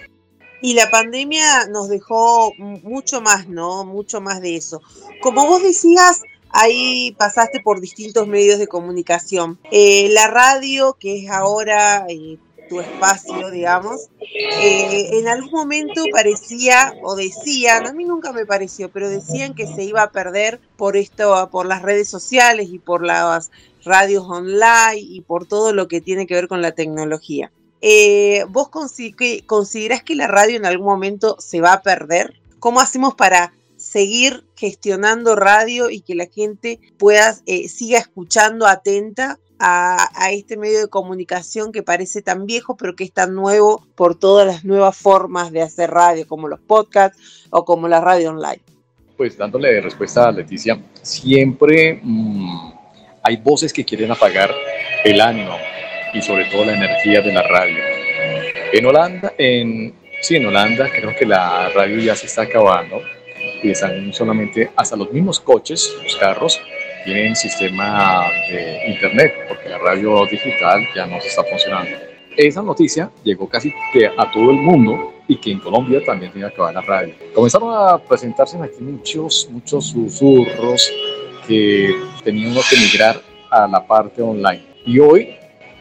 Y 0.60 0.74
la 0.74 0.90
pandemia 0.90 1.66
nos 1.68 1.88
dejó 1.88 2.52
mucho 2.56 3.20
más, 3.20 3.48
¿no? 3.48 3.84
Mucho 3.84 4.20
más 4.20 4.40
de 4.40 4.56
eso. 4.56 4.82
Como 5.20 5.46
vos 5.46 5.62
decías, 5.62 6.22
ahí 6.50 7.14
pasaste 7.18 7.60
por 7.60 7.80
distintos 7.80 8.26
medios 8.26 8.58
de 8.58 8.66
comunicación. 8.66 9.58
Eh, 9.70 10.08
la 10.10 10.26
radio, 10.28 10.96
que 10.98 11.24
es 11.24 11.30
ahora 11.30 12.06
eh, 12.08 12.38
tu 12.68 12.80
espacio, 12.80 13.50
digamos, 13.50 14.08
eh, 14.20 15.18
en 15.18 15.28
algún 15.28 15.50
momento 15.50 16.04
parecía, 16.12 16.92
o 17.02 17.16
decían, 17.16 17.86
a 17.86 17.92
mí 17.92 18.04
nunca 18.04 18.32
me 18.32 18.46
pareció, 18.46 18.90
pero 18.90 19.08
decían 19.08 19.54
que 19.54 19.66
se 19.66 19.84
iba 19.84 20.02
a 20.02 20.10
perder 20.10 20.60
por 20.76 20.96
esto, 20.96 21.48
por 21.50 21.66
las 21.66 21.82
redes 21.82 22.08
sociales 22.08 22.68
y 22.70 22.78
por 22.78 23.04
las 23.04 23.50
radios 23.84 24.24
online 24.28 24.98
y 25.00 25.20
por 25.22 25.46
todo 25.46 25.72
lo 25.72 25.88
que 25.88 26.00
tiene 26.00 26.26
que 26.26 26.34
ver 26.34 26.48
con 26.48 26.60
la 26.60 26.72
tecnología. 26.72 27.50
Eh, 27.80 28.44
¿Vos 28.48 28.68
considerás 28.68 30.02
que 30.02 30.14
la 30.14 30.26
radio 30.26 30.56
en 30.56 30.66
algún 30.66 30.86
momento 30.86 31.36
se 31.38 31.60
va 31.60 31.74
a 31.74 31.82
perder? 31.82 32.34
¿Cómo 32.58 32.80
hacemos 32.80 33.14
para 33.14 33.52
seguir 33.76 34.44
gestionando 34.56 35.36
radio 35.36 35.88
y 35.88 36.00
que 36.00 36.16
la 36.16 36.26
gente 36.26 36.80
pueda 36.98 37.36
eh, 37.46 37.68
siga 37.68 37.98
escuchando 37.98 38.66
atenta 38.66 39.38
a, 39.60 40.30
este 40.30 40.56
medio 40.56 40.80
de 40.80 40.88
comunicación 40.88 41.72
que 41.72 41.82
parece 41.82 42.22
tan 42.22 42.46
viejo, 42.46 42.76
pero 42.76 42.94
que 42.94 43.04
es 43.04 43.12
tan 43.12 43.34
nuevo 43.34 43.84
por 43.96 44.16
todas 44.16 44.46
las 44.46 44.64
nuevas 44.64 44.96
formas 44.96 45.50
de 45.50 45.62
hacer 45.62 45.90
radio, 45.90 46.26
como 46.28 46.46
los 46.46 46.60
podcasts 46.60 47.46
o 47.50 47.64
como 47.64 47.88
la 47.88 48.00
radio 48.00 48.30
online? 48.30 48.60
Pues 49.16 49.36
dándole 49.36 49.80
respuesta 49.80 50.28
a 50.28 50.32
Leticia, 50.32 50.80
siempre 51.02 52.00
mmm, 52.02 52.72
hay 53.22 53.36
voces 53.36 53.72
que 53.72 53.84
quieren 53.84 54.12
apagar 54.12 54.54
el 55.04 55.20
ánimo 55.20 55.56
y 56.12 56.22
sobre 56.22 56.46
todo 56.46 56.64
la 56.64 56.74
energía 56.74 57.20
de 57.20 57.32
la 57.32 57.42
radio. 57.42 57.82
En 58.72 58.86
Holanda, 58.86 59.32
en, 59.38 59.94
sí, 60.20 60.36
en 60.36 60.46
Holanda 60.46 60.88
creo 60.90 61.14
que 61.16 61.26
la 61.26 61.70
radio 61.70 61.98
ya 61.98 62.14
se 62.14 62.26
está 62.26 62.42
acabando 62.42 63.00
y 63.62 63.70
están 63.70 64.12
solamente 64.12 64.70
hasta 64.76 64.96
los 64.96 65.10
mismos 65.12 65.40
coches, 65.40 65.94
los 66.02 66.16
carros, 66.16 66.60
tienen 67.04 67.34
sistema 67.34 68.26
de 68.50 68.90
internet, 68.90 69.34
porque 69.48 69.68
la 69.68 69.78
radio 69.78 70.26
digital 70.26 70.86
ya 70.94 71.06
no 71.06 71.20
se 71.20 71.28
está 71.28 71.42
funcionando. 71.44 71.96
Esa 72.36 72.62
noticia 72.62 73.10
llegó 73.24 73.48
casi 73.48 73.72
que 73.92 74.06
a 74.06 74.30
todo 74.30 74.50
el 74.50 74.58
mundo 74.58 75.14
y 75.26 75.36
que 75.36 75.52
en 75.52 75.58
Colombia 75.58 76.00
también 76.04 76.32
tiene 76.32 76.48
que 76.48 76.54
acabar 76.54 76.74
la 76.74 76.82
radio. 76.82 77.14
Comenzaron 77.34 77.74
a 77.74 77.98
presentarse 77.98 78.56
aquí 78.58 78.80
muchos, 78.80 79.48
muchos 79.50 79.86
susurros 79.86 80.92
que 81.46 81.94
tenían 82.22 82.54
que 82.54 82.76
migrar 82.76 83.20
a 83.50 83.66
la 83.66 83.86
parte 83.86 84.22
online. 84.22 84.62
Y 84.86 84.98
hoy 84.98 85.37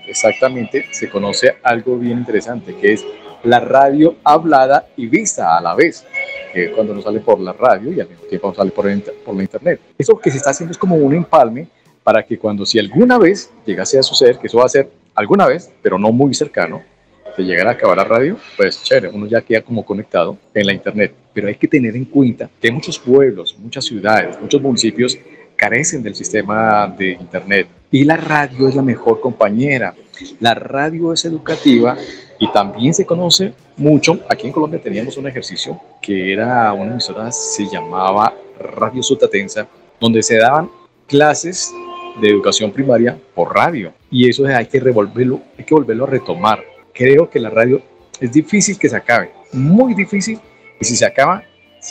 exactamente 0.08 0.88
se 0.92 1.10
conoce 1.10 1.58
algo 1.64 1.98
bien 1.98 2.20
interesante, 2.20 2.76
que 2.76 2.94
es 2.94 3.06
la 3.44 3.60
radio 3.60 4.16
hablada 4.24 4.88
y 4.96 5.08
vista 5.08 5.58
a 5.58 5.62
la 5.62 5.76
vez 5.76 6.06
que 6.54 6.72
cuando 6.72 6.94
no 6.94 7.02
sale 7.02 7.20
por 7.20 7.40
la 7.40 7.54
radio 7.54 7.92
y 7.92 8.00
al 8.00 8.10
mismo 8.10 8.26
tiempo 8.26 8.54
sale 8.54 8.72
por, 8.72 8.86
por 9.24 9.36
la 9.36 9.42
internet. 9.42 9.80
Eso 9.98 10.18
que 10.18 10.32
se 10.32 10.38
está 10.38 10.52
haciendo 10.52 10.72
es 10.72 10.78
como 10.78 10.96
un 10.96 11.14
empalme 11.14 11.68
para 12.04 12.24
que 12.24 12.38
cuando 12.38 12.66
si 12.66 12.80
alguna 12.80 13.18
vez 13.18 13.52
llegase 13.66 14.00
a 14.00 14.04
suceder, 14.04 14.38
que 14.38 14.48
eso 14.48 14.58
va 14.58 14.66
a 14.66 14.70
ser 14.70 14.90
alguna 15.14 15.46
vez, 15.46 15.72
pero 15.82 16.00
no 16.00 16.12
muy 16.12 16.34
cercano, 16.34 16.82
que 17.36 17.44
llegara 17.44 17.72
a 17.72 17.74
acabar 17.74 17.98
la 17.98 18.04
radio, 18.04 18.38
pues 18.56 18.82
chévere, 18.82 19.10
uno 19.10 19.28
ya 19.28 19.42
queda 19.42 19.62
como 19.62 19.86
conectado 19.86 20.38
en 20.54 20.66
la 20.66 20.74
internet. 20.74 21.14
Pero 21.34 21.48
hay 21.48 21.56
que 21.56 21.68
tener 21.68 21.96
en 21.96 22.06
cuenta 22.06 22.50
que 22.60 22.72
muchos 22.72 22.98
pueblos, 22.98 23.56
muchas 23.60 23.86
ciudades, 23.86 24.40
muchos 24.42 24.60
municipios 24.60 25.18
carecen 25.58 26.04
del 26.04 26.16
sistema 26.16 26.88
de 26.98 27.12
internet 27.12 27.68
y 27.92 28.04
la 28.04 28.18
radio 28.18 28.68
es 28.68 28.76
la 28.76 28.82
mejor 28.82 29.22
compañera. 29.22 29.96
La 30.40 30.54
radio 30.54 31.14
es 31.14 31.24
educativa 31.26 31.96
y 32.38 32.52
también 32.52 32.94
se 32.94 33.06
conoce 33.06 33.54
mucho. 33.78 34.20
Aquí 34.30 34.48
en 34.48 34.54
Colombia 34.54 34.82
teníamos 34.82 35.16
un 35.18 35.28
ejercicio 35.28 35.80
que 36.02 36.34
era 36.34 36.74
una 36.74 36.92
emisora, 36.92 37.32
se 37.32 37.66
llamaba 37.66 38.34
Radio 38.60 39.02
Sutatensa, 39.02 39.68
donde 40.02 40.22
se 40.22 40.38
daban 40.38 40.70
clases 41.08 41.72
de 42.20 42.28
educación 42.28 42.72
primaria 42.72 43.18
por 43.34 43.56
radio. 43.56 43.94
Y 44.12 44.30
eso 44.30 44.46
hay 44.46 44.66
que 44.66 44.80
revolverlo, 44.80 45.42
hay 45.58 45.64
que 45.64 45.74
volverlo 45.74 46.04
a 46.04 46.08
retomar. 46.08 46.64
Creo 46.94 47.30
que 47.30 47.40
la 47.40 47.50
radio 47.50 47.82
es 48.20 48.32
difícil 48.32 48.78
que 48.78 48.90
se 48.90 48.98
acabe, 48.98 49.32
muy 49.54 49.94
difícil. 49.94 50.40
Y 50.80 50.86
si 50.86 50.96
se 50.96 51.06
acaba, 51.06 51.44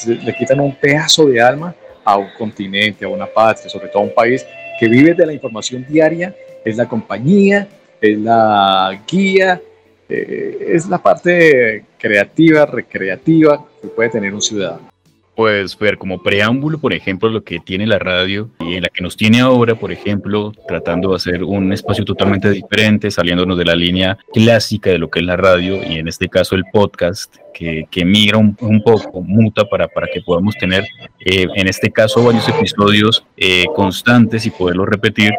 le 0.06 0.37
quitan 0.37 0.61
un 0.61 0.75
pedazo 0.76 1.25
de 1.26 1.40
alma 1.40 1.75
a 2.06 2.16
un 2.16 2.28
continente, 2.38 3.04
a 3.04 3.08
una 3.08 3.26
patria, 3.26 3.68
sobre 3.68 3.88
todo 3.88 4.04
a 4.04 4.06
un 4.06 4.14
país 4.14 4.46
que 4.78 4.88
vive 4.88 5.12
de 5.12 5.26
la 5.26 5.32
información 5.32 5.84
diaria, 5.88 6.34
es 6.64 6.76
la 6.76 6.88
compañía, 6.88 7.68
es 8.00 8.18
la 8.18 8.98
guía, 9.06 9.60
eh, 10.08 10.68
es 10.68 10.88
la 10.88 10.98
parte 10.98 11.84
creativa, 11.98 12.64
recreativa 12.64 13.66
que 13.82 13.88
puede 13.88 14.08
tener 14.10 14.32
un 14.32 14.40
ciudadano. 14.40 14.88
Pues 15.37 15.78
ver 15.78 15.99
como 15.99 16.23
preámbulo, 16.23 16.78
por 16.78 16.95
ejemplo, 16.95 17.28
lo 17.28 17.45
que 17.45 17.59
tiene 17.61 17.87
la 17.87 17.99
radio 17.99 18.49
y 18.59 18.76
en 18.76 18.83
la 18.83 18.88
que 18.88 19.02
nos 19.02 19.19
tiene 19.19 19.40
ahora, 19.40 19.75
por 19.75 19.93
ejemplo, 19.93 20.50
tratando 20.66 21.11
de 21.11 21.16
hacer 21.16 21.45
un 21.45 21.75
espacio 21.75 22.07
totalmente 22.07 22.50
diferente, 22.50 23.11
saliéndonos 23.11 23.59
de 23.59 23.66
la 23.66 23.76
línea 23.76 24.16
clásica 24.33 24.88
de 24.88 24.99
lo 24.99 25.11
que 25.11 25.21
es 25.21 25.26
la 25.26 25.37
radio 25.37 25.76
y 25.87 25.99
en 25.99 26.09
este 26.09 26.31
caso 26.31 26.55
el 26.55 26.64
podcast, 26.73 27.37
que, 27.52 27.87
que 27.90 28.07
migra 28.07 28.38
un, 28.38 28.55
poco, 28.83 29.21
muta 29.21 29.66
para, 29.66 29.88
para 29.88 30.07
que 30.07 30.23
podamos 30.23 30.55
tener, 30.57 30.85
eh, 31.21 31.47
en 31.55 31.69
este 31.69 31.90
caso, 31.90 32.25
varios 32.25 32.49
episodios 32.49 33.23
eh, 33.37 33.66
constantes 33.75 34.47
y 34.47 34.50
poderlos 34.50 34.88
repetir. 34.88 35.33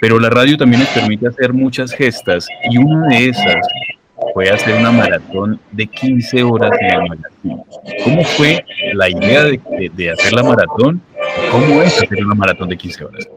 Pero 0.00 0.18
la 0.18 0.28
radio 0.28 0.56
también 0.56 0.80
nos 0.80 0.90
permite 0.90 1.28
hacer 1.28 1.52
muchas 1.52 1.92
gestas 1.92 2.48
y 2.68 2.78
una 2.78 3.08
de 3.08 3.28
esas 3.28 3.64
fue 4.34 4.50
hacer 4.50 4.74
una 4.76 4.92
maratón 4.92 5.60
de 5.72 5.86
15 5.86 6.42
horas 6.42 6.70
en 6.80 6.86
el 6.86 7.08
magazine. 7.08 7.64
¿Cómo 8.04 8.24
fue 8.24 8.64
la 8.94 9.08
idea 9.08 9.44
de, 9.44 9.60
de, 9.78 9.90
de, 9.94 10.10
hacer 10.10 10.32
la 10.32 10.42
maratón? 10.42 11.00
¿Cómo 11.50 11.82
es 11.82 12.02
hacer 12.02 12.24
una 12.24 12.34
maratón 12.34 12.68
de 12.68 12.76
15 12.76 13.04
horas? 13.04 13.28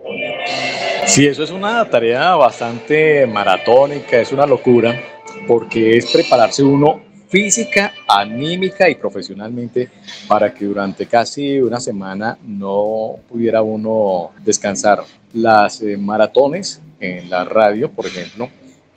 Sí, 1.06 1.26
eso 1.26 1.44
es 1.44 1.52
una 1.52 1.84
tarea 1.86 2.36
bastante 2.36 3.26
maratónica, 3.26 4.20
es 4.20 4.32
una 4.32 4.46
locura, 4.46 5.00
porque 5.48 5.98
es 5.98 6.12
prepararse 6.12 6.64
uno 6.64 7.02
física, 7.30 7.94
anímica 8.08 8.90
y 8.90 8.96
profesionalmente 8.96 9.90
para 10.28 10.54
que 10.54 10.66
durante 10.66 11.06
casi 11.06 11.60
una 11.60 11.80
semana 11.80 12.38
no 12.44 13.16
pudiera 13.30 13.62
uno 13.62 14.32
descansar. 14.44 15.04
Las 15.34 15.82
eh, 15.82 15.96
maratones 15.96 16.82
en 17.00 17.30
la 17.30 17.46
radio, 17.46 17.92
por 17.92 18.08
ejemplo, 18.08 18.50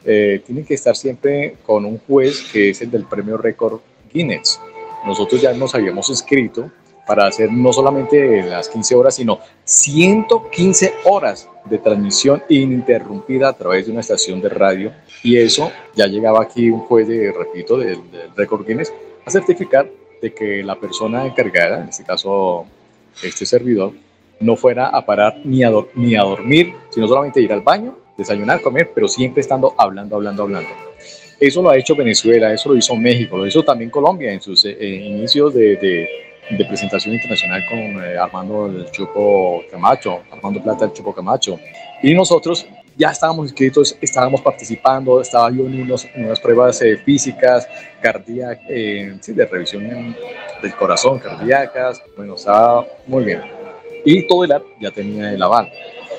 eh, 0.05 0.43
tienen 0.45 0.65
que 0.65 0.75
estar 0.75 0.97
siempre 0.97 1.57
con 1.65 1.85
un 1.85 1.99
juez 1.99 2.43
que 2.53 2.71
es 2.71 2.83
el 2.83 2.91
del 2.91 3.05
premio 3.05 3.37
récord 3.37 3.81
Guinness. 4.13 4.61
Nosotros 5.07 5.41
ya 5.41 5.53
nos 5.53 5.75
habíamos 5.75 6.09
inscrito 6.11 6.71
para 7.07 7.27
hacer 7.27 7.51
no 7.51 7.73
solamente 7.73 8.43
las 8.43 8.69
15 8.69 8.95
horas, 8.95 9.17
sino 9.17 9.41
115 9.65 10.95
horas 11.05 11.49
de 11.65 11.79
transmisión 11.79 12.43
ininterrumpida 12.49 13.49
a 13.49 13.53
través 13.53 13.87
de 13.87 13.93
una 13.93 14.01
estación 14.01 14.41
de 14.41 14.49
radio. 14.49 14.93
Y 15.23 15.37
eso 15.37 15.73
ya 15.95 16.07
llegaba 16.07 16.43
aquí 16.43 16.71
un 16.71 16.81
juez, 16.81 17.09
de, 17.09 17.33
repito, 17.33 17.77
del, 17.77 18.11
del 18.11 18.35
récord 18.37 18.67
Guinness 18.67 18.93
a 19.25 19.31
certificar 19.31 19.89
de 20.21 20.33
que 20.33 20.63
la 20.63 20.77
persona 20.77 21.27
encargada, 21.27 21.83
en 21.83 21.89
este 21.89 22.05
caso 22.05 22.67
este 23.23 23.45
servidor, 23.45 23.93
no 24.41 24.57
fuera 24.57 24.89
a 24.89 25.05
parar 25.05 25.41
ni 25.45 25.63
a, 25.63 25.71
ni 25.95 26.17
a 26.17 26.23
dormir, 26.23 26.75
sino 26.91 27.09
solamente 27.09 27.41
ir 27.41 27.53
al 27.53 27.61
baño 27.61 27.97
desayunar, 28.23 28.61
comer, 28.61 28.91
pero 28.95 29.09
siempre 29.09 29.41
estando 29.41 29.75
hablando, 29.77 30.17
hablando, 30.17 30.45
hablando. 30.45 30.71
Eso 31.39 31.61
lo 31.61 31.71
ha 31.71 31.77
hecho 31.77 31.97
Venezuela, 31.97 32.53
eso 32.53 32.69
lo 32.69 32.77
hizo 32.77 32.95
México, 32.95 33.37
lo 33.37 33.47
hizo 33.47 33.65
también 33.65 33.91
Colombia 33.91 34.33
en 34.33 34.41
sus 34.41 34.65
eh, 34.65 34.77
inicios 34.81 35.53
de, 35.53 35.77
de, 35.77 36.09
de, 36.57 36.65
presentación 36.67 37.15
internacional 37.15 37.65
con 37.69 38.05
eh, 38.05 38.17
Armando 38.17 38.67
el 38.67 38.89
Chupo 38.93 39.63
Camacho, 39.69 40.21
Armando 40.31 40.63
Plata 40.63 40.85
el 40.85 40.93
Chupo 40.93 41.13
Camacho. 41.13 41.59
Y 42.01 42.15
nosotros 42.15 42.65
ya 42.97 43.11
estábamos 43.11 43.47
inscritos, 43.47 43.99
estábamos 44.01 44.41
participando, 44.41 45.21
estaba 45.21 45.51
yo 45.51 45.67
en, 45.67 45.83
unos, 45.83 46.07
en 46.15 46.27
unas 46.27 46.39
pruebas 46.39 46.81
eh, 46.83 46.97
físicas, 46.99 47.67
cardíacas, 48.01 48.65
sí, 48.69 49.33
de 49.33 49.47
revisión 49.47 50.17
del 50.63 50.75
corazón, 50.77 51.19
cardíacas, 51.19 52.01
bueno, 52.17 52.37
estaba 52.37 52.87
muy 53.09 53.25
bien. 53.25 53.43
Y 54.05 54.27
todo 54.29 54.45
el 54.45 54.53
ya 54.81 54.91
tenía 54.93 55.33
el 55.33 55.43
aval. 55.43 55.71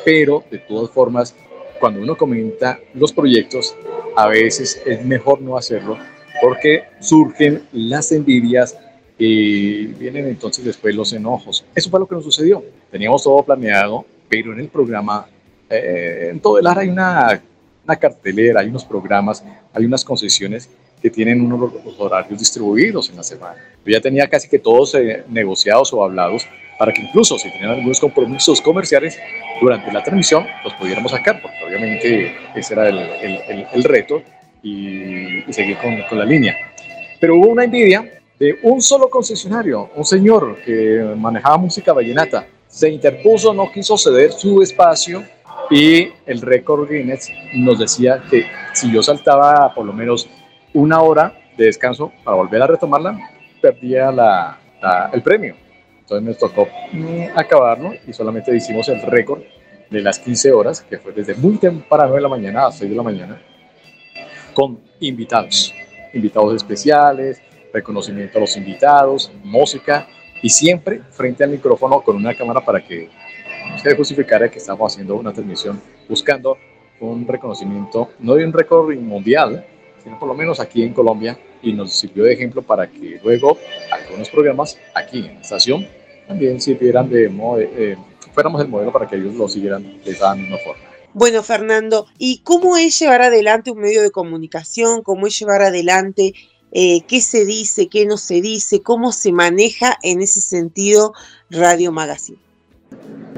Pero 0.04 0.44
de 0.52 0.60
todas 0.60 0.90
formas, 0.92 1.34
cuando 1.80 2.02
uno 2.02 2.16
comenta 2.16 2.80
los 2.94 3.12
proyectos, 3.14 3.76
a 4.16 4.28
veces 4.28 4.82
es 4.86 5.04
mejor 5.06 5.42
no 5.42 5.58
hacerlo 5.58 5.98
porque 6.42 6.84
surgen 7.00 7.64
las 7.72 8.12
envidias 8.12 8.78
y 9.18 9.86
vienen 9.86 10.28
entonces 10.28 10.66
después 10.66 10.96
los 10.96 11.14
enojos. 11.14 11.64
Eso 11.74 11.90
fue 11.90 12.00
lo 12.00 12.08
que 12.08 12.16
nos 12.16 12.24
sucedió. 12.24 12.64
Teníamos 12.92 13.24
todo 13.24 13.44
planeado, 13.44 14.06
pero 14.28 14.54
en 14.54 14.60
el 14.60 14.68
programa, 14.68 15.28
eh, 15.70 16.30
en 16.32 16.40
todo 16.40 16.60
el 16.60 16.68
área 16.68 16.82
hay 16.84 16.90
una, 16.90 17.42
una 17.86 17.96
cartelera, 17.96 18.62
hay 18.62 18.68
unos 18.68 18.84
programas, 18.84 19.44
hay 19.74 19.86
unas 19.86 20.04
concesiones 20.04 20.70
que 21.04 21.10
tienen 21.10 21.42
unos 21.42 21.74
horarios 21.98 22.40
distribuidos 22.40 23.10
en 23.10 23.18
la 23.18 23.24
semana. 23.24 23.58
Yo 23.86 23.92
ya 23.92 24.00
tenía 24.00 24.26
casi 24.30 24.48
que 24.48 24.58
todos 24.58 24.96
eh, 24.96 25.26
negociados 25.28 25.92
o 25.92 26.02
hablados 26.02 26.48
para 26.80 26.94
que 26.94 27.02
incluso 27.02 27.38
si 27.38 27.52
tenían 27.52 27.72
algunos 27.72 28.00
compromisos 28.00 28.62
comerciales 28.62 29.20
durante 29.60 29.92
la 29.92 30.02
transmisión 30.02 30.48
los 30.64 30.74
pudiéramos 30.76 31.12
sacar, 31.12 31.42
porque 31.42 31.58
obviamente 31.68 32.34
ese 32.56 32.74
era 32.74 32.88
el, 32.88 32.98
el, 32.98 33.68
el 33.74 33.84
reto 33.84 34.24
y, 34.64 35.40
y 35.48 35.52
seguir 35.52 35.78
con, 35.78 36.02
con, 36.04 36.18
la 36.18 36.24
línea. 36.24 36.56
Pero 37.20 37.36
hubo 37.36 37.50
una 37.50 37.66
envidia 37.66 38.22
de 38.40 38.60
un 38.64 38.82
solo 38.82 39.10
concesionario, 39.10 39.90
un 39.96 40.06
señor 40.06 40.58
que 40.64 41.04
manejaba 41.18 41.58
música 41.58 41.92
vallenata, 41.92 42.48
se 42.66 42.90
interpuso, 42.90 43.54
no 43.54 43.70
quiso 43.74 43.98
ceder 43.98 44.32
su 44.32 44.62
espacio 44.62 45.22
y 45.70 46.08
el 46.26 46.42
récord 46.42 46.90
Guinness 46.90 47.30
nos 47.56 47.78
decía 47.78 48.24
que 48.32 48.46
si 48.74 48.90
yo 48.90 49.04
saltaba 49.04 49.74
por 49.74 49.86
lo 49.86 49.92
menos 49.92 50.30
una 50.74 51.02
hora 51.02 51.34
de 51.58 51.66
descanso 51.66 52.12
para 52.24 52.38
volver 52.38 52.62
a 52.62 52.68
retomarla, 52.68 53.18
perdía 53.62 54.12
la, 54.12 54.58
la, 54.82 55.10
el 55.14 55.22
premio. 55.22 55.56
Entonces 56.00 56.28
nos 56.28 56.38
tocó 56.38 56.68
mm, 56.92 57.38
acabarlo 57.38 57.94
y 58.06 58.14
solamente 58.14 58.56
hicimos 58.56 58.90
el 58.90 59.02
récord 59.02 59.42
de 59.90 60.02
las 60.02 60.20
15 60.20 60.52
horas, 60.52 60.82
que 60.82 60.98
fue 60.98 61.14
desde 61.14 61.36
muy 61.36 61.58
temprano 61.58 62.14
de 62.16 62.22
la 62.22 62.28
mañana 62.28 62.68
a 62.68 62.72
6 62.72 62.90
de 62.90 62.96
la 62.96 63.04
mañana, 63.04 63.42
con 64.54 64.80
invitados, 65.00 65.74
invitados 66.14 66.56
especiales, 66.56 67.42
reconocimiento 67.72 68.38
a 68.38 68.42
los 68.42 68.58
invitados, 68.58 69.32
música 69.44 70.08
y 70.42 70.50
siempre 70.50 71.02
frente 71.12 71.44
al 71.44 71.52
micrófono 71.52 72.02
con 72.02 72.16
una 72.16 72.36
cámara 72.36 72.62
para 72.62 72.84
que 72.84 73.10
se 73.82 73.96
justificara 73.96 74.50
que 74.50 74.58
estamos 74.58 74.92
haciendo 74.92 75.16
una 75.16 75.32
transmisión 75.32 75.82
buscando 76.10 76.58
un 77.00 77.28
reconocimiento, 77.28 78.10
no 78.20 78.36
de 78.36 78.46
un 78.46 78.54
récord 78.54 78.96
mundial, 78.96 79.66
sino 80.04 80.20
por 80.20 80.28
lo 80.28 80.34
menos 80.34 80.60
aquí 80.60 80.84
en 80.84 80.94
Colombia, 80.94 81.38
y 81.62 81.74
nos 81.74 81.94
sirvió 81.94 82.26
de 82.26 82.34
ejemplo 82.34 82.62
para 82.62 82.90
que 82.90 83.20
luego 83.24 83.58
algunos 83.92 84.30
programas 84.30 84.78
aquí 84.94 85.20
en 85.20 85.36
la 85.36 85.42
estación 85.42 85.88
también 86.28 86.60
sirvieran 86.60 87.10
de, 87.10 87.32
eh, 87.78 87.98
fuéramos 88.34 88.62
el 88.62 88.68
modelo 88.68 88.92
para 88.92 89.08
que 89.08 89.16
ellos 89.16 89.36
lo 89.36 89.48
siguieran 89.48 90.02
de 90.04 90.12
esa 90.12 90.36
misma 90.36 90.58
forma. 90.58 90.84
Bueno, 91.14 91.44
Fernando, 91.44 92.08
¿y 92.18 92.40
cómo 92.40 92.76
es 92.76 93.00
llevar 93.00 93.22
adelante 93.22 93.70
un 93.70 93.80
medio 93.80 94.02
de 94.02 94.10
comunicación? 94.10 95.04
¿Cómo 95.04 95.28
es 95.28 95.38
llevar 95.38 95.62
adelante 95.62 96.34
eh, 96.72 97.02
qué 97.02 97.22
se 97.22 97.46
dice, 97.46 97.88
qué 97.88 98.08
no 98.08 98.18
se 98.18 98.42
dice? 98.42 98.82
¿Cómo 98.82 99.12
se 99.12 99.32
maneja 99.32 100.00
en 100.02 100.22
ese 100.22 100.42
sentido 100.42 101.14
Radio 101.52 101.92
Magazine? 101.92 102.40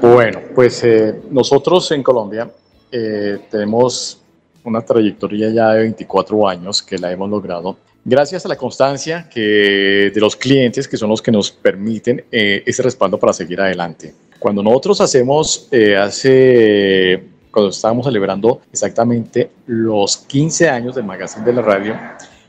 Bueno, 0.00 0.40
pues 0.54 0.82
eh, 0.84 1.20
nosotros 1.30 1.90
en 1.90 2.02
Colombia 2.02 2.50
eh, 2.90 3.38
tenemos 3.50 4.22
una 4.66 4.82
trayectoria 4.82 5.50
ya 5.50 5.72
de 5.72 5.80
24 5.80 6.48
años 6.48 6.82
que 6.82 6.98
la 6.98 7.10
hemos 7.12 7.30
logrado 7.30 7.76
gracias 8.04 8.44
a 8.44 8.48
la 8.48 8.56
constancia 8.56 9.28
que 9.28 10.10
de 10.14 10.20
los 10.20 10.36
clientes 10.36 10.86
que 10.86 10.96
son 10.96 11.10
los 11.10 11.22
que 11.22 11.32
nos 11.32 11.50
permiten 11.50 12.24
ese 12.30 12.82
respaldo 12.82 13.18
para 13.18 13.32
seguir 13.32 13.60
adelante. 13.60 14.14
Cuando 14.38 14.62
nosotros 14.62 15.00
hacemos 15.00 15.68
hace 15.98 17.24
cuando 17.50 17.70
estábamos 17.70 18.04
celebrando 18.04 18.60
exactamente 18.70 19.50
los 19.66 20.18
15 20.18 20.68
años 20.68 20.94
del 20.94 21.04
Magazine 21.04 21.44
de 21.44 21.52
la 21.54 21.62
Radio, 21.62 21.96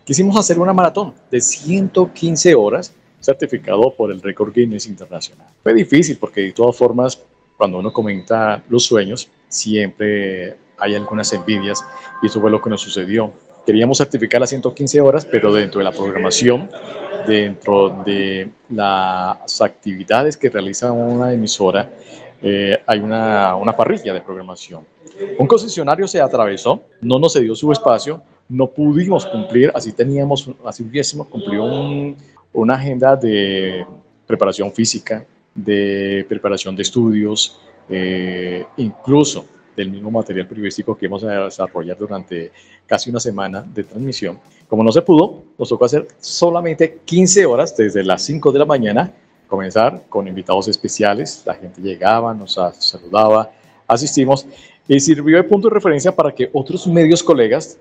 quisimos 0.04 0.38
hacer 0.38 0.60
una 0.60 0.74
maratón 0.74 1.14
de 1.32 1.40
115 1.40 2.54
horas 2.56 2.94
certificado 3.22 3.94
por 3.96 4.12
el 4.12 4.22
Record 4.22 4.54
Guinness 4.54 4.86
Internacional. 4.86 5.48
Fue 5.64 5.74
difícil 5.74 6.18
porque 6.18 6.42
de 6.42 6.52
todas 6.52 6.76
formas, 6.76 7.20
cuando 7.58 7.80
uno 7.80 7.92
comenta 7.94 8.62
los 8.70 8.84
sueños, 8.84 9.30
siempre 9.48 10.58
hay 10.78 10.96
algunas 10.96 11.32
envidias 11.34 11.84
y 12.22 12.28
eso 12.28 12.40
fue 12.40 12.52
lo 12.52 12.62
que 12.62 12.70
nos 12.70 12.82
sucedió. 12.82 13.32
Queríamos 13.66 13.98
certificar 13.98 14.40
las 14.40 14.50
115 14.50 15.02
horas, 15.02 15.26
pero 15.26 15.54
dentro 15.54 15.80
de 15.80 15.86
la 15.86 15.92
programación, 15.92 16.70
dentro 17.28 18.02
de 18.06 18.50
las 18.70 19.62
actividades 19.62 20.38
que 20.38 20.50
realiza 20.50 20.92
una 20.92 21.34
emisora, 21.34 21.90
eh, 22.42 22.78
hay 22.86 23.00
una, 23.00 23.56
una 23.56 23.76
parrilla 23.76 24.14
de 24.14 24.22
programación. 24.22 24.86
Un 25.38 25.48
concesionario 25.48 26.08
se 26.08 26.22
atravesó, 26.22 26.82
no 27.02 27.20
nos 27.20 27.34
cedió 27.34 27.56
su 27.56 27.72
espacio, 27.72 28.22
no 28.50 28.68
pudimos 28.68 29.26
cumplir, 29.26 29.72
así 29.76 29.92
teníamos, 29.92 30.50
así 30.66 30.84
hubiésemos 30.84 31.28
cumplido 31.28 31.66
una 32.54 32.76
agenda 32.76 33.16
de 33.16 33.86
preparación 34.26 34.72
física, 34.72 35.26
de 35.54 36.26
preparación 36.30 36.76
de 36.76 36.84
estudios, 36.84 37.60
eh, 37.90 38.66
incluso 38.78 39.46
del 39.78 39.92
mismo 39.92 40.10
material 40.10 40.48
periodístico 40.48 40.98
que 40.98 41.06
íbamos 41.06 41.24
a 41.24 41.46
desarrollar 41.46 41.96
durante 41.98 42.52
casi 42.88 43.12
una 43.12 43.20
semana 43.20 43.62
de 43.62 43.84
transmisión. 43.84 44.40
Como 44.68 44.84
no 44.84 44.92
se 44.92 45.04
pudo, 45.04 45.44
nos 45.58 45.70
tocó 45.70 45.86
hacer 45.86 46.08
solamente 46.20 47.00
15 47.06 47.46
horas 47.46 47.78
desde 47.78 48.04
las 48.04 48.24
5 48.24 48.52
de 48.52 48.60
la 48.60 48.66
mañana 48.66 49.14
comenzar 49.48 50.02
con 50.10 50.28
invitados 50.28 50.68
especiales. 50.68 51.44
La 51.46 51.54
gente 51.54 51.80
llegaba, 51.80 52.34
nos 52.34 52.60
saludaba, 52.80 53.52
asistimos 53.88 54.48
y 54.88 55.00
sirvió 55.00 55.38
de 55.38 55.44
punto 55.44 55.70
de 55.70 55.76
referencia 55.76 56.12
para 56.14 56.34
que 56.34 56.50
otros 56.52 56.88
medios 56.88 57.22
colegas, 57.22 57.78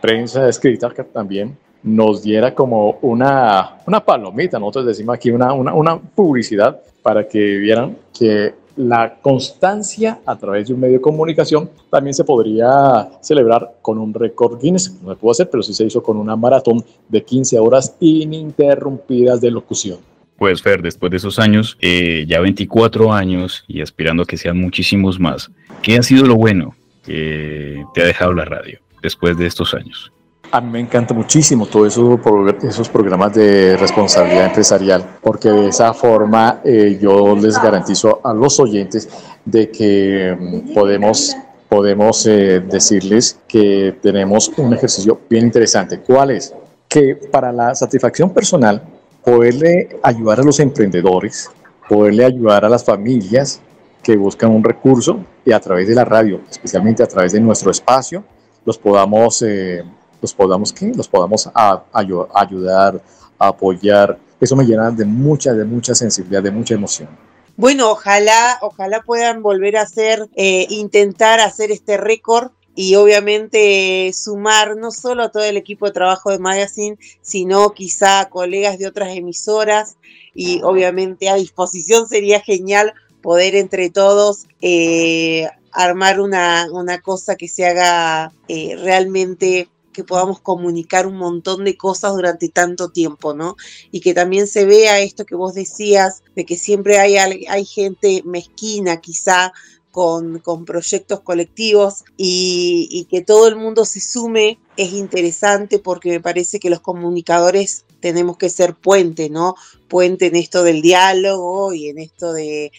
prensa 0.00 0.48
escrita 0.48 0.88
también, 1.12 1.56
nos 1.82 2.22
diera 2.22 2.54
como 2.54 2.98
una, 3.02 3.76
una 3.86 4.04
palomita, 4.04 4.58
nosotros 4.58 4.86
decimos 4.86 5.14
aquí 5.14 5.30
una, 5.30 5.52
una, 5.52 5.74
una 5.74 5.98
publicidad 5.98 6.80
para 7.02 7.28
que 7.28 7.38
vieran 7.38 7.96
que 8.18 8.54
la 8.76 9.16
constancia 9.20 10.20
a 10.26 10.36
través 10.36 10.68
de 10.68 10.74
un 10.74 10.80
medio 10.80 10.94
de 10.94 11.00
comunicación 11.00 11.70
también 11.90 12.14
se 12.14 12.24
podría 12.24 13.08
celebrar 13.20 13.76
con 13.82 13.98
un 13.98 14.12
récord 14.12 14.60
Guinness. 14.60 15.00
No 15.02 15.10
se 15.10 15.16
pudo 15.16 15.30
hacer, 15.32 15.50
pero 15.50 15.62
sí 15.62 15.72
se 15.72 15.84
hizo 15.84 16.02
con 16.02 16.16
una 16.16 16.36
maratón 16.36 16.84
de 17.08 17.22
15 17.22 17.58
horas 17.58 17.96
ininterrumpidas 18.00 19.40
de 19.40 19.50
locución. 19.50 19.98
Pues 20.38 20.60
Fer, 20.60 20.82
después 20.82 21.10
de 21.10 21.16
esos 21.16 21.38
años, 21.38 21.78
eh, 21.80 22.26
ya 22.28 22.40
24 22.40 23.12
años 23.12 23.64
y 23.66 23.80
aspirando 23.80 24.24
a 24.24 24.26
que 24.26 24.36
sean 24.36 24.60
muchísimos 24.60 25.18
más, 25.18 25.50
¿qué 25.82 25.96
ha 25.96 26.02
sido 26.02 26.26
lo 26.26 26.36
bueno 26.36 26.74
que 27.02 27.82
te 27.94 28.02
ha 28.02 28.06
dejado 28.06 28.34
la 28.34 28.44
radio 28.44 28.78
después 29.02 29.38
de 29.38 29.46
estos 29.46 29.72
años? 29.72 30.12
A 30.52 30.60
mí 30.60 30.70
me 30.70 30.80
encanta 30.80 31.12
muchísimo 31.12 31.66
todos 31.66 31.92
eso, 31.92 32.20
esos 32.62 32.88
programas 32.88 33.34
de 33.34 33.76
responsabilidad 33.76 34.46
empresarial, 34.46 35.04
porque 35.20 35.48
de 35.50 35.68
esa 35.68 35.92
forma 35.92 36.60
eh, 36.64 36.98
yo 37.00 37.34
les 37.36 37.60
garantizo 37.60 38.20
a 38.22 38.32
los 38.32 38.58
oyentes 38.60 39.08
de 39.44 39.70
que 39.70 40.36
mm, 40.38 40.74
podemos, 40.74 41.36
podemos 41.68 42.26
eh, 42.26 42.60
decirles 42.60 43.38
que 43.48 43.96
tenemos 44.00 44.50
un 44.56 44.72
ejercicio 44.72 45.20
bien 45.28 45.46
interesante. 45.46 46.00
¿Cuál 46.00 46.30
es? 46.30 46.54
Que 46.88 47.16
para 47.16 47.52
la 47.52 47.74
satisfacción 47.74 48.30
personal 48.30 48.82
poderle 49.24 49.98
ayudar 50.04 50.40
a 50.40 50.44
los 50.44 50.60
emprendedores, 50.60 51.50
poderle 51.88 52.24
ayudar 52.24 52.64
a 52.64 52.68
las 52.68 52.84
familias 52.84 53.60
que 54.00 54.16
buscan 54.16 54.52
un 54.52 54.62
recurso 54.62 55.18
y 55.44 55.50
a 55.50 55.58
través 55.58 55.88
de 55.88 55.96
la 55.96 56.04
radio, 56.04 56.40
especialmente 56.48 57.02
a 57.02 57.08
través 57.08 57.32
de 57.32 57.40
nuestro 57.40 57.72
espacio, 57.72 58.22
los 58.64 58.78
podamos, 58.78 59.42
eh, 59.42 59.82
los 60.20 60.34
podamos, 60.34 60.72
¿qué? 60.72 60.92
Los 60.94 61.08
podamos 61.08 61.48
ayudar, 61.92 63.00
apoyar. 63.38 64.18
Eso 64.40 64.56
me 64.56 64.64
llena 64.64 64.90
de 64.90 65.04
mucha, 65.04 65.52
de 65.54 65.64
mucha 65.64 65.94
sensibilidad, 65.94 66.42
de 66.42 66.50
mucha 66.50 66.74
emoción. 66.74 67.08
Bueno, 67.56 67.90
ojalá, 67.90 68.58
ojalá 68.60 69.02
puedan 69.02 69.42
volver 69.42 69.78
a 69.78 69.82
hacer, 69.82 70.28
eh, 70.36 70.66
intentar 70.68 71.40
hacer 71.40 71.70
este 71.70 71.96
récord 71.96 72.50
y 72.74 72.94
obviamente 72.96 74.12
sumar 74.12 74.76
no 74.76 74.90
solo 74.90 75.22
a 75.22 75.30
todo 75.30 75.44
el 75.44 75.56
equipo 75.56 75.86
de 75.86 75.92
trabajo 75.92 76.30
de 76.30 76.38
Magazine, 76.38 76.98
sino 77.22 77.72
quizá 77.72 78.20
a 78.20 78.28
colegas 78.28 78.78
de 78.78 78.86
otras 78.86 79.16
emisoras 79.16 79.96
y 80.34 80.60
obviamente 80.62 81.30
a 81.30 81.36
disposición 81.36 82.06
sería 82.06 82.40
genial 82.40 82.92
poder 83.22 83.54
entre 83.54 83.88
todos 83.88 84.46
eh, 84.60 85.48
armar 85.72 86.20
una, 86.20 86.68
una, 86.70 87.00
cosa 87.00 87.36
que 87.36 87.48
se 87.48 87.66
haga 87.66 88.32
eh, 88.48 88.76
realmente 88.78 89.68
que 89.96 90.04
podamos 90.04 90.40
comunicar 90.40 91.06
un 91.06 91.16
montón 91.16 91.64
de 91.64 91.76
cosas 91.76 92.14
durante 92.14 92.50
tanto 92.50 92.90
tiempo, 92.90 93.32
¿no? 93.32 93.56
Y 93.90 94.00
que 94.00 94.12
también 94.12 94.46
se 94.46 94.66
vea 94.66 95.00
esto 95.00 95.24
que 95.24 95.34
vos 95.34 95.54
decías, 95.54 96.22
de 96.36 96.44
que 96.44 96.56
siempre 96.56 96.98
hay, 96.98 97.16
hay 97.16 97.64
gente 97.64 98.22
mezquina 98.26 99.00
quizá 99.00 99.54
con, 99.96 100.66
proyectos 100.66 101.20
colectivos 101.20 102.04
y, 102.18 103.06
que 103.10 103.22
todo 103.22 103.48
el 103.48 103.56
mundo 103.56 103.86
se 103.86 104.00
sume 104.00 104.58
es 104.76 104.92
interesante 104.92 105.78
porque 105.78 106.10
me 106.10 106.20
parece 106.20 106.60
que 106.60 106.68
los 106.68 106.80
comunicadores 106.80 107.86
tenemos 108.00 108.36
que 108.36 108.50
ser 108.50 108.74
puente, 108.74 109.30
¿no? 109.30 109.54
Puente 109.88 110.26
en 110.26 110.36
esto 110.36 110.64
del 110.64 110.82
diálogo 110.82 111.72
y 111.72 111.88
en 111.88 111.98
esto 111.98 112.34
de, 112.34 112.70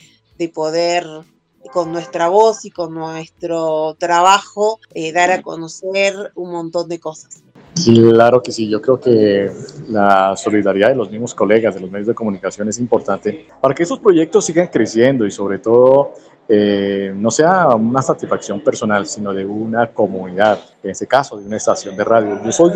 poder 0.53 1.07
con 1.67 1.91
nuestra 1.91 2.29
voz 2.29 2.65
y 2.65 2.71
con 2.71 2.93
nuestro 2.93 3.95
trabajo 3.97 4.79
eh, 4.93 5.11
dar 5.11 5.31
a 5.31 5.41
conocer 5.41 6.31
un 6.35 6.51
montón 6.51 6.89
de 6.89 6.99
cosas. 6.99 7.43
Claro 7.85 8.41
que 8.41 8.51
sí, 8.51 8.67
yo 8.67 8.81
creo 8.81 8.99
que 8.99 9.51
la 9.89 10.35
solidaridad 10.35 10.89
de 10.89 10.95
los 10.95 11.11
mismos 11.11 11.35
colegas 11.35 11.75
de 11.75 11.81
los 11.81 11.91
medios 11.91 12.07
de 12.07 12.15
comunicación 12.15 12.67
es 12.69 12.79
importante 12.79 13.47
para 13.61 13.75
que 13.75 13.83
esos 13.83 13.99
proyectos 13.99 14.45
sigan 14.45 14.67
creciendo 14.67 15.25
y 15.25 15.31
sobre 15.31 15.59
todo 15.59 16.13
eh, 16.49 17.11
no 17.15 17.29
sea 17.29 17.67
una 17.75 18.01
satisfacción 18.01 18.61
personal, 18.61 19.05
sino 19.05 19.33
de 19.33 19.45
una 19.45 19.87
comunidad, 19.87 20.59
en 20.81 20.91
este 20.91 21.05
caso 21.05 21.37
de 21.37 21.45
una 21.45 21.57
estación 21.57 21.95
de 21.95 22.03
radio. 22.03 22.41
Yo 22.43 22.51
soy 22.51 22.71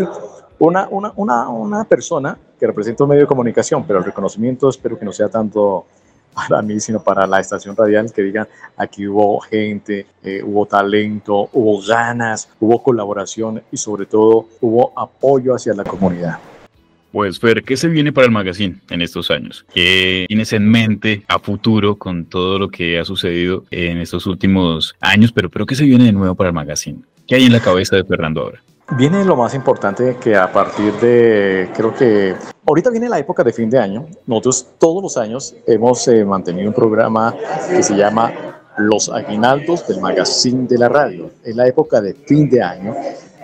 una, 0.60 0.88
una, 0.90 1.14
una, 1.16 1.50
una 1.50 1.84
persona 1.86 2.38
que 2.60 2.68
representa 2.68 3.04
un 3.04 3.10
medio 3.10 3.22
de 3.24 3.28
comunicación, 3.28 3.86
pero 3.88 4.00
el 4.00 4.06
reconocimiento 4.06 4.70
espero 4.70 5.00
que 5.00 5.06
no 5.06 5.12
sea 5.12 5.30
tanto 5.30 5.86
para 6.34 6.62
mí, 6.62 6.80
sino 6.80 7.04
para 7.04 7.28
la 7.28 7.40
estación 7.40 7.76
radial, 7.76 8.12
que 8.14 8.22
digan, 8.22 8.48
aquí 8.78 9.08
hubo 9.08 9.40
gente, 9.40 10.06
eh, 10.24 10.42
hubo 10.44 10.66
talento, 10.66 11.50
hubo 11.54 11.82
ganas, 11.82 12.50
hubo 12.60 12.82
colaboración 12.82 13.62
y 13.72 13.78
sobre 13.78 14.06
todo 14.06 14.48
hubo 14.62 14.98
apoyo 14.98 15.56
hacia 15.56 15.74
la 15.74 15.84
comunidad. 15.84 16.40
Pues 17.12 17.40
Fer, 17.40 17.64
¿qué 17.64 17.76
se 17.76 17.90
viene 17.90 18.14
para 18.14 18.26
el 18.26 18.32
magazine 18.32 18.78
en 18.90 19.02
estos 19.02 19.32
años? 19.32 19.66
¿Qué 19.74 20.26
tienes 20.30 20.54
en 20.54 20.70
mente 20.70 21.24
a 21.28 21.40
futuro 21.40 21.98
con 21.98 22.26
todo 22.26 22.58
lo 22.58 22.70
que 22.70 23.00
ha 23.00 23.04
sucedido 23.04 23.66
en 23.70 23.98
estos 23.98 24.26
últimos 24.28 24.96
años? 25.02 25.34
Pero, 25.34 25.50
pero 25.50 25.66
¿qué 25.66 25.76
se 25.76 25.84
viene 25.84 26.06
de 26.06 26.14
nuevo 26.14 26.36
para 26.36 26.50
el 26.50 26.54
magazine? 26.54 27.02
¿Qué 27.28 27.36
hay 27.36 27.44
en 27.44 27.52
la 27.52 27.60
cabeza 27.60 27.98
de 27.98 28.06
Fernando 28.06 28.42
ahora? 28.42 28.64
Viene 28.98 29.24
lo 29.24 29.38
más 29.38 29.56
importante 29.56 30.18
que 30.18 30.36
a 30.36 30.52
partir 30.52 30.94
de, 30.96 31.72
creo 31.74 31.96
que 31.96 32.36
ahorita 32.68 32.90
viene 32.90 33.08
la 33.08 33.20
época 33.20 33.42
de 33.42 33.54
fin 33.54 33.70
de 33.70 33.80
año. 33.80 34.06
Nosotros 34.28 34.68
todos 34.78 35.02
los 35.02 35.16
años 35.16 35.56
hemos 35.66 36.06
eh, 36.10 36.26
mantenido 36.26 36.68
un 36.68 36.74
programa 36.74 37.34
que 37.70 37.82
se 37.82 37.96
llama 37.96 38.34
Los 38.78 39.08
Aguinaldos 39.08 39.88
del 39.88 40.02
Magazine 40.02 40.68
de 40.68 40.78
la 40.78 40.90
Radio. 40.90 41.32
Es 41.42 41.56
la 41.56 41.68
época 41.68 42.02
de 42.02 42.14
fin 42.14 42.50
de 42.50 42.62
año 42.62 42.94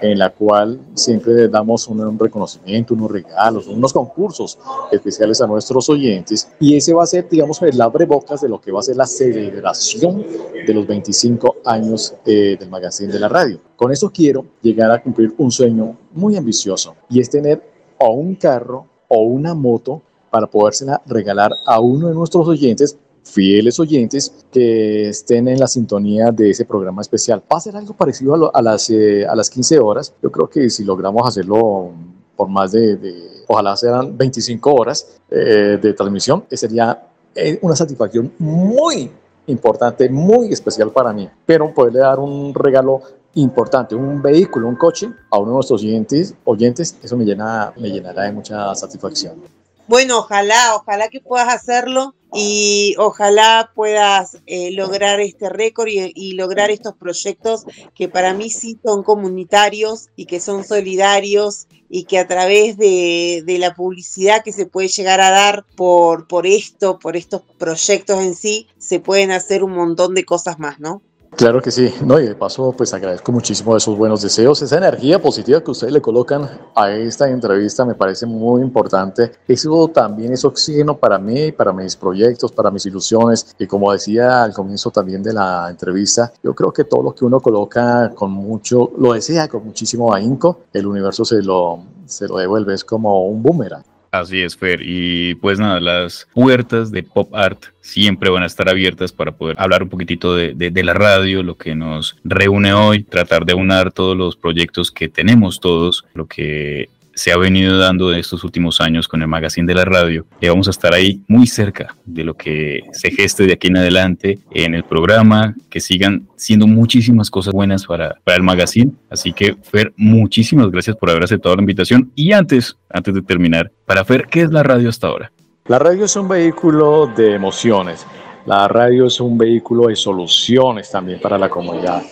en 0.02 0.20
la 0.20 0.30
cual 0.30 0.80
siempre 0.94 1.48
damos 1.48 1.88
un, 1.88 2.20
reconocimiento, 2.20 2.94
unos 2.94 3.12
regalos, 3.12 3.68
unos 3.68 3.94
concursos 3.94 4.58
especiales 4.92 5.42
a 5.42 5.48
nuestros 5.48 5.90
oyentes 5.90 6.50
y 6.60 6.76
ese 6.76 6.94
va 6.94 7.04
a 7.04 7.08
ser, 7.08 7.28
digamos, 7.30 7.62
el 7.62 7.80
abrebocas 7.82 8.42
de 8.42 8.50
lo 8.50 8.62
que 8.62 8.72
va 8.72 8.80
a 8.80 8.84
ser 8.84 8.98
la 8.98 9.06
celebración 9.06 10.26
de 10.66 10.74
los 10.74 10.86
25 10.86 11.58
años 11.66 12.16
eh, 12.26 12.58
del 12.60 12.70
magazine 12.70 13.12
de 13.12 13.20
la 13.20 13.28
radio. 13.28 13.60
Con 13.76 13.92
eso 13.92 14.12
quiero 14.12 14.46
llegar 14.62 14.92
a 14.92 15.02
cumplir 15.02 15.34
un 15.38 15.52
sueño 15.52 15.98
muy 16.14 16.36
ambicioso 16.36 16.96
y 17.10 17.20
es 17.20 17.30
tener 17.30 17.62
o 17.98 18.12
un 18.12 18.36
carro 18.36 18.86
o 19.08 19.22
una 19.22 19.54
moto 19.54 20.02
para 20.30 20.48
podérsela 20.48 21.02
regalar 21.06 21.52
a 21.66 21.80
uno 21.80 22.10
de 22.10 22.14
nuestros 22.14 22.48
oyentes 22.48 22.98
fieles 23.28 23.80
oyentes 23.80 24.46
que 24.52 25.10
estén 25.10 25.48
en 25.48 25.60
la 25.60 25.68
sintonía 25.68 26.32
de 26.32 26.50
ese 26.50 26.66
programa 26.66 27.02
especial. 27.02 27.42
Va 27.52 27.58
a 27.58 27.62
ser 27.62 27.76
algo 27.76 27.94
parecido 27.94 28.56
a, 28.56 28.62
las, 28.62 28.90
eh, 28.90 29.26
a 29.26 29.36
las 29.36 29.50
15 29.50 29.80
horas. 29.80 30.14
Yo 30.22 30.32
creo 30.32 30.50
que 30.50 30.70
si 30.70 30.84
logramos 30.84 31.28
hacerlo 31.28 31.92
por 32.36 32.48
más 32.48 32.72
de, 32.72 33.44
ojalá 33.48 33.76
sean 33.76 34.16
25 34.16 34.74
horas 34.74 35.20
eh, 35.30 35.80
de 35.82 35.94
transmisión, 35.94 36.46
sería 36.52 37.08
eh, 37.36 37.60
una 37.62 37.76
satisfacción 37.76 38.32
muy 38.40 39.12
importante, 39.48 40.10
muy 40.10 40.54
especial 40.54 40.92
para 40.92 41.12
mí. 41.14 41.28
Pero 41.46 41.74
poderle 41.74 42.00
dar 42.00 42.20
un 42.20 42.54
regalo 42.54 43.02
importante, 43.36 43.96
un 43.96 44.22
vehículo, 44.22 44.68
un 44.68 44.76
coche 44.76 45.10
a 45.30 45.38
uno 45.40 45.52
de 45.52 45.56
nuestros 45.56 45.82
oyentes, 45.82 46.34
oyentes 46.44 46.98
eso 47.04 47.18
me, 47.18 47.26
llena, 47.26 47.74
me 47.78 47.90
llenará 47.90 48.24
de 48.24 48.32
mucha 48.32 48.74
satisfacción. 48.76 49.42
Bueno, 49.88 50.20
ojalá, 50.20 50.76
ojalá 50.76 51.08
que 51.08 51.22
puedas 51.22 51.48
hacerlo 51.48 52.14
y 52.34 52.96
ojalá 52.98 53.72
puedas 53.74 54.38
eh, 54.46 54.72
lograr 54.72 55.20
este 55.22 55.50
récord 55.50 55.88
y, 55.88 56.34
lograr 56.34 56.70
estos 56.72 56.96
proyectos 56.96 57.66
que 57.96 58.10
para 58.10 58.34
mí 58.34 58.50
sí 58.50 58.78
son 58.84 59.04
comunitarios 59.04 60.10
y 60.16 60.26
que 60.26 60.40
son 60.40 60.64
solidarios 60.64 61.68
y 61.90 62.04
que 62.04 62.20
a 62.20 62.28
través 62.28 62.78
de, 62.78 63.44
de, 63.46 63.58
la 63.60 63.74
publicidad 63.74 64.44
que 64.44 64.52
se 64.52 64.66
puede 64.66 64.90
llegar 64.90 65.22
a 65.22 65.32
dar 65.32 65.66
por, 65.76 66.28
por 66.28 66.46
esto, 66.46 67.00
por 67.00 67.16
estos 67.16 67.44
proyectos 67.58 68.22
en 68.22 68.36
sí, 68.36 68.68
se 68.78 69.00
pueden 69.00 69.32
hacer 69.32 69.64
un 69.64 69.72
montón 69.72 70.14
de 70.14 70.26
cosas 70.26 70.60
más, 70.60 70.80
¿no? 70.80 71.02
Claro 71.36 71.62
que 71.62 71.70
sí, 71.70 71.94
no, 72.04 72.20
y 72.20 72.26
de 72.26 72.36
paso 72.36 72.74
pues 72.76 72.94
agradezco 72.94 73.32
muchísimo 73.32 73.78
esos 73.78 73.96
buenos 73.96 74.22
deseos, 74.24 74.60
esa 74.62 74.78
energía 74.78 75.22
positiva 75.22 75.62
que 75.62 75.70
ustedes 75.70 75.94
le 75.94 76.02
colocan 76.02 76.50
a 76.76 76.90
esta 76.92 77.30
entrevista 77.30 77.86
me 77.86 77.94
parece 77.94 78.26
muy 78.26 78.62
importante. 78.62 79.34
Eso 79.48 79.88
también 79.90 80.34
es 80.34 80.44
oxígeno 80.46 80.98
para 80.98 81.20
mí, 81.20 81.52
para 81.52 81.72
mis 81.74 81.96
proyectos, 81.96 82.52
para 82.52 82.72
mis 82.72 82.86
ilusiones 82.88 83.56
y 83.60 83.68
como 83.68 83.92
decía 83.92 84.44
al 84.44 84.54
comienzo 84.54 84.90
también 84.90 85.22
de 85.22 85.34
la 85.34 85.68
entrevista, 85.70 86.32
yo 86.44 86.56
creo 86.56 86.72
que 86.72 86.86
todo 86.86 87.04
lo 87.04 87.14
que 87.14 87.26
uno 87.26 87.40
coloca 87.40 88.12
con 88.16 88.32
mucho, 88.32 88.92
lo 88.98 89.14
desea 89.14 89.48
con 89.48 89.64
muchísimo 89.64 90.14
ahínco, 90.14 90.62
el 90.74 90.88
universo 90.88 91.24
se 91.24 91.44
lo, 91.44 91.84
se 92.06 92.28
lo 92.28 92.38
devuelve, 92.38 92.74
es 92.74 92.84
como 92.84 93.28
un 93.28 93.44
boomerang. 93.44 93.84
Así 94.12 94.42
es, 94.42 94.56
Fer. 94.56 94.82
Y 94.84 95.36
pues 95.36 95.60
nada, 95.60 95.80
las 95.80 96.28
puertas 96.34 96.92
de 96.92 97.04
Pop 97.04 97.34
Art 97.36 97.66
siempre 97.82 98.30
van 98.30 98.44
a 98.44 98.48
estar 98.48 98.70
abiertas 98.70 99.12
para 99.12 99.32
poder 99.32 99.56
hablar 99.60 99.84
un 99.84 99.90
poquitito 99.90 100.36
de, 100.36 100.54
de, 100.54 100.84
la 100.84 100.94
radio, 100.94 101.44
lo 101.44 101.56
que 101.56 101.76
nos 101.76 102.18
reúne 102.24 102.74
hoy, 102.74 103.04
tratar 103.04 103.46
de 103.46 103.54
unar 103.54 103.92
todos 103.92 104.16
los 104.16 104.36
proyectos 104.36 104.92
que 104.92 105.08
tenemos 105.08 105.60
todos, 105.60 106.06
lo 106.14 106.26
que 106.28 106.90
se 107.18 107.32
ha 107.32 107.38
venido 107.38 107.80
dando 107.80 108.14
en 108.14 108.20
estos 108.20 108.44
últimos 108.44 108.80
años 108.80 109.08
con 109.08 109.24
el 109.24 109.28
magazine 109.28 109.66
de 109.66 109.74
la 109.74 109.86
radio. 109.86 110.28
Y 110.40 110.48
vamos 110.48 110.68
a 110.68 110.70
estar 110.70 110.94
ahí 110.94 111.24
muy 111.28 111.48
cerca 111.48 111.96
de 112.06 112.24
lo 112.24 112.36
que 112.36 112.84
se 112.92 113.10
geste 113.10 113.48
de 113.48 113.54
aquí 113.54 113.68
en 113.68 113.78
adelante 113.78 114.38
en 114.52 114.76
el 114.76 114.84
programa, 114.84 115.56
que 115.68 115.80
sigan 115.80 116.28
siendo 116.36 116.68
muchísimas 116.68 117.32
cosas 117.32 117.56
buenas 117.56 117.88
para, 117.88 118.20
para 118.24 118.38
el 118.38 118.44
magazine. 118.44 118.92
Así 119.10 119.34
que, 119.34 119.58
Fer, 119.64 119.94
muchísimas 119.98 120.70
gracias 120.70 120.96
por 120.96 121.10
haber 121.10 121.24
aceptado 121.24 121.56
la 121.56 121.64
invitación. 121.64 122.12
Y 122.14 122.34
antes, 122.34 122.78
antes 122.88 123.16
de 123.16 123.24
terminar, 123.24 123.72
para 123.88 124.06
Fer, 124.06 124.28
¿qué 124.28 124.44
es 124.44 124.52
la 124.52 124.62
radio 124.62 124.88
hasta 124.88 125.08
ahora? 125.08 125.32
La 125.66 125.80
radio 125.80 126.06
es 126.06 126.16
un 126.16 126.28
vehículo 126.28 127.08
de 127.18 127.34
emociones. 127.34 128.06
La 128.46 128.68
radio 128.68 129.08
es 129.08 129.20
un 129.20 129.40
vehículo 129.40 129.88
de 129.88 129.96
soluciones 129.96 130.92
también 130.92 131.20
para 131.20 131.40
la 131.40 131.50
comunidad. 131.50 132.04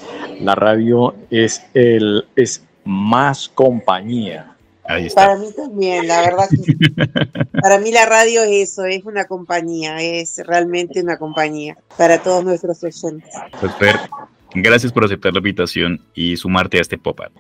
La 0.42 0.56
radio 0.56 1.14
es, 1.30 1.64
el, 1.76 2.26
es 2.36 2.66
más 2.84 3.48
compañía 3.50 4.55
para 5.14 5.36
mí 5.38 5.48
también, 5.56 6.08
la 6.08 6.22
verdad 6.22 6.48
para 7.62 7.80
mí 7.80 7.92
la 7.92 8.06
radio 8.06 8.44
es 8.44 8.72
eso, 8.72 8.86
es 8.86 9.04
una 9.06 9.26
compañía, 9.26 9.98
es 9.98 10.42
realmente 10.46 11.02
una 11.02 11.18
compañía 11.18 11.78
para 11.98 12.22
todos 12.22 12.44
nuestros 12.44 12.84
oyentes. 12.84 13.30
Pues 13.60 13.96
gracias 14.56 14.92
por 14.92 15.04
aceptar 15.04 15.34
la 15.34 15.40
invitación 15.40 16.02
y 16.14 16.38
sumarte 16.38 16.78
a 16.78 16.82
este 16.82 16.98
pop-up. 16.98 17.32